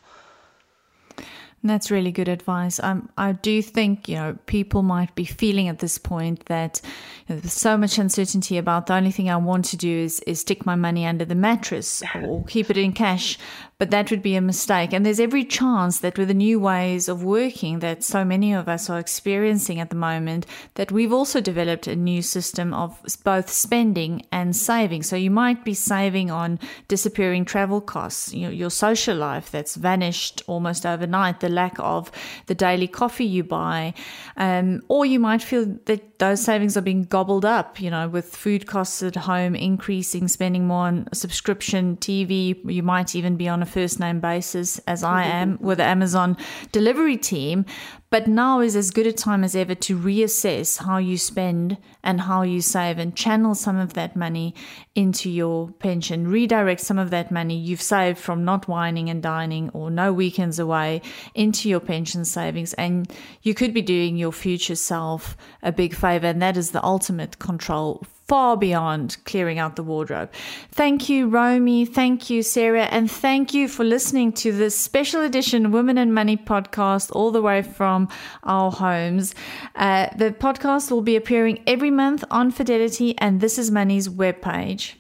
That's 1.63 1.91
really 1.91 2.11
good 2.11 2.27
advice. 2.29 2.79
Um, 2.79 3.09
I 3.17 3.31
do 3.31 3.61
think 3.61 4.07
you 4.07 4.15
know 4.15 4.37
people 4.45 4.83
might 4.83 5.13
be 5.15 5.25
feeling 5.25 5.67
at 5.67 5.79
this 5.79 5.97
point 5.97 6.45
that 6.45 6.81
you 7.27 7.35
know, 7.35 7.41
there's 7.41 7.53
so 7.53 7.75
much 7.77 7.97
uncertainty 7.97 8.57
about 8.57 8.85
the 8.85 8.93
only 8.93 9.11
thing 9.11 9.29
I 9.29 9.37
want 9.37 9.65
to 9.65 9.77
do 9.77 9.89
is 9.89 10.19
is 10.21 10.41
stick 10.41 10.65
my 10.65 10.75
money 10.75 11.05
under 11.05 11.25
the 11.25 11.35
mattress 11.35 12.03
or 12.23 12.45
keep 12.45 12.69
it 12.69 12.77
in 12.77 12.93
cash 12.93 13.37
but 13.79 13.91
that 13.91 14.09
would 14.09 14.23
be 14.23 14.35
a 14.35 14.41
mistake. 14.41 14.91
And 14.91 15.05
there's 15.05 15.19
every 15.19 15.45
chance 15.45 15.99
that 15.99 16.17
with 16.17 16.29
the 16.29 16.33
new 16.33 16.59
ways 16.59 17.07
of 17.07 17.23
working 17.23 17.79
that 17.79 18.03
so 18.03 18.25
many 18.25 18.53
of 18.53 18.67
us 18.67 18.89
are 18.89 18.99
experiencing 18.99 19.79
at 19.79 19.89
the 19.89 19.95
moment, 19.95 20.47
that 20.75 20.91
we've 20.91 21.13
also 21.13 21.41
developed 21.41 21.85
a 21.85 21.95
new 21.95 22.21
system 22.23 22.73
of 22.73 22.99
both 23.23 23.49
spending 23.49 24.25
and 24.31 24.55
saving. 24.55 25.03
So 25.03 25.15
you 25.15 25.29
might 25.29 25.63
be 25.63 25.75
saving 25.75 26.31
on 26.31 26.59
disappearing 26.87 27.45
travel 27.45 27.79
costs, 27.79 28.33
you 28.33 28.47
know, 28.47 28.51
your 28.51 28.71
social 28.71 29.15
life 29.15 29.51
that's 29.51 29.75
vanished 29.75 30.41
almost 30.47 30.85
overnight, 30.85 31.39
the 31.47 31.53
lack 31.53 31.75
of 31.79 32.11
the 32.47 32.55
daily 32.55 32.87
coffee 32.87 33.25
you 33.25 33.43
buy, 33.43 33.93
um, 34.35 34.81
or 34.87 35.05
you 35.05 35.19
might 35.19 35.41
feel 35.41 35.65
that 35.85 36.19
those 36.19 36.41
savings 36.41 36.75
are 36.75 36.81
being 36.81 37.03
gobbled 37.03 37.45
up, 37.45 37.79
you 37.79 37.89
know, 37.89 38.07
with 38.07 38.35
food 38.35 38.67
costs 38.67 39.01
at 39.03 39.15
home 39.15 39.55
increasing, 39.55 40.27
spending 40.27 40.67
more 40.67 40.87
on 40.87 41.07
subscription 41.13 41.97
TV. 41.97 42.59
You 42.71 42.83
might 42.83 43.15
even 43.15 43.37
be 43.37 43.47
on 43.47 43.61
a 43.61 43.65
first 43.65 43.99
name 43.99 44.19
basis 44.19 44.79
as 44.87 45.03
I 45.03 45.23
mm-hmm. 45.23 45.31
am 45.31 45.57
with 45.61 45.77
the 45.77 45.85
Amazon 45.85 46.37
delivery 46.71 47.17
team. 47.17 47.65
But 48.09 48.25
now 48.25 48.61
is 48.61 48.77
as 48.77 48.91
good 48.91 49.05
a 49.05 49.11
time 49.11 49.43
as 49.43 49.53
ever 49.53 49.75
to 49.75 49.97
reassess 49.97 50.77
how 50.85 50.97
you 50.97 51.17
spend 51.17 51.77
and 52.01 52.21
how 52.21 52.41
you 52.43 52.61
save 52.61 52.99
and 52.99 53.13
channel 53.13 53.53
some 53.53 53.75
of 53.77 53.93
that 53.93 54.15
money 54.15 54.55
into 54.95 55.29
your 55.29 55.71
pension. 55.71 56.25
Redirect 56.25 56.79
some 56.79 56.97
of 56.97 57.09
that 57.09 57.31
money 57.31 57.57
you've 57.57 57.81
saved 57.81 58.17
from 58.17 58.45
not 58.45 58.69
wining 58.69 59.09
and 59.09 59.21
dining 59.21 59.69
or 59.71 59.91
no 59.91 60.13
weekends 60.13 60.57
away 60.57 61.01
into 61.35 61.67
your 61.67 61.81
pension 61.81 62.23
savings. 62.23 62.73
And 62.75 63.11
you 63.41 63.53
could 63.53 63.73
be 63.73 63.81
doing 63.81 64.15
your 64.15 64.31
future 64.31 64.75
self 64.75 65.35
a 65.61 65.73
big 65.73 65.93
favor. 65.93 66.27
And 66.27 66.41
that 66.41 66.55
is 66.55 66.71
the 66.71 66.83
ultimate 66.85 67.39
control 67.39 68.05
far 68.27 68.57
beyond 68.57 69.17
clearing 69.25 69.57
out 69.57 69.75
the 69.75 69.83
wardrobe. 69.83 70.29
Thank 70.71 71.09
you, 71.09 71.27
Romi. 71.27 71.85
Thank 71.85 72.29
you, 72.29 72.43
Sarah. 72.43 72.83
And 72.85 73.09
thank 73.09 73.53
you 73.53 73.67
for 73.67 73.83
listening 73.83 74.33
to 74.33 74.51
this 74.51 74.77
special 74.77 75.21
edition 75.21 75.71
Women 75.71 75.97
and 75.97 76.13
Money 76.13 76.35
podcast, 76.37 77.11
all 77.11 77.31
the 77.31 77.41
way 77.41 77.61
from 77.61 78.09
our 78.43 78.71
homes. 78.71 79.33
Uh, 79.75 80.07
the 80.17 80.31
podcast 80.31 80.91
will 80.91 81.01
be 81.01 81.15
appearing 81.15 81.63
every 81.65 81.91
month 81.91 82.23
on 82.29 82.51
Fidelity 82.51 83.17
and 83.17 83.39
This 83.39 83.57
Is 83.57 83.71
Money's 83.71 84.09
webpage. 84.09 84.93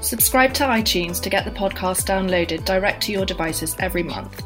Subscribe 0.00 0.52
to 0.54 0.64
iTunes 0.64 1.22
to 1.22 1.30
get 1.30 1.44
the 1.44 1.50
podcast 1.50 2.06
downloaded 2.06 2.64
direct 2.64 3.02
to 3.04 3.12
your 3.12 3.24
devices 3.24 3.74
every 3.78 4.02
month. 4.02 4.42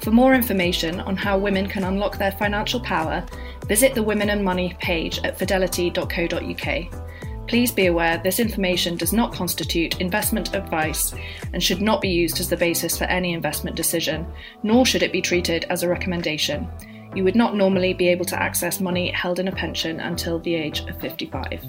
For 0.00 0.10
more 0.10 0.34
information 0.34 1.00
on 1.00 1.16
how 1.16 1.38
women 1.38 1.68
can 1.68 1.84
unlock 1.84 2.18
their 2.18 2.32
financial 2.32 2.80
power, 2.80 3.24
visit 3.66 3.94
the 3.94 4.02
Women 4.02 4.30
and 4.30 4.44
Money 4.44 4.76
page 4.78 5.20
at 5.24 5.38
fidelity.co.uk. 5.38 7.08
Please 7.48 7.72
be 7.72 7.86
aware 7.86 8.18
this 8.18 8.40
information 8.40 8.96
does 8.96 9.12
not 9.12 9.32
constitute 9.32 10.00
investment 10.00 10.54
advice 10.54 11.14
and 11.52 11.62
should 11.62 11.80
not 11.80 12.02
be 12.02 12.10
used 12.10 12.40
as 12.40 12.48
the 12.48 12.56
basis 12.56 12.98
for 12.98 13.04
any 13.04 13.32
investment 13.32 13.74
decision, 13.74 14.26
nor 14.62 14.84
should 14.84 15.02
it 15.02 15.12
be 15.12 15.22
treated 15.22 15.64
as 15.70 15.82
a 15.82 15.88
recommendation. 15.88 16.68
You 17.14 17.24
would 17.24 17.36
not 17.36 17.56
normally 17.56 17.94
be 17.94 18.08
able 18.08 18.26
to 18.26 18.40
access 18.40 18.80
money 18.80 19.10
held 19.12 19.38
in 19.38 19.48
a 19.48 19.52
pension 19.52 19.98
until 19.98 20.38
the 20.38 20.54
age 20.54 20.80
of 20.80 21.00
55. 21.00 21.64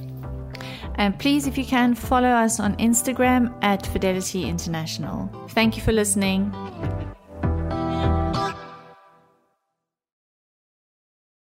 And 0.95 1.17
please, 1.17 1.47
if 1.47 1.57
you 1.57 1.65
can, 1.65 1.95
follow 1.95 2.27
us 2.27 2.59
on 2.59 2.75
Instagram 2.75 3.57
at 3.63 3.87
Fidelity 3.87 4.49
International. 4.49 5.29
Thank 5.49 5.77
you 5.77 5.81
for 5.81 5.93
listening. 5.93 6.53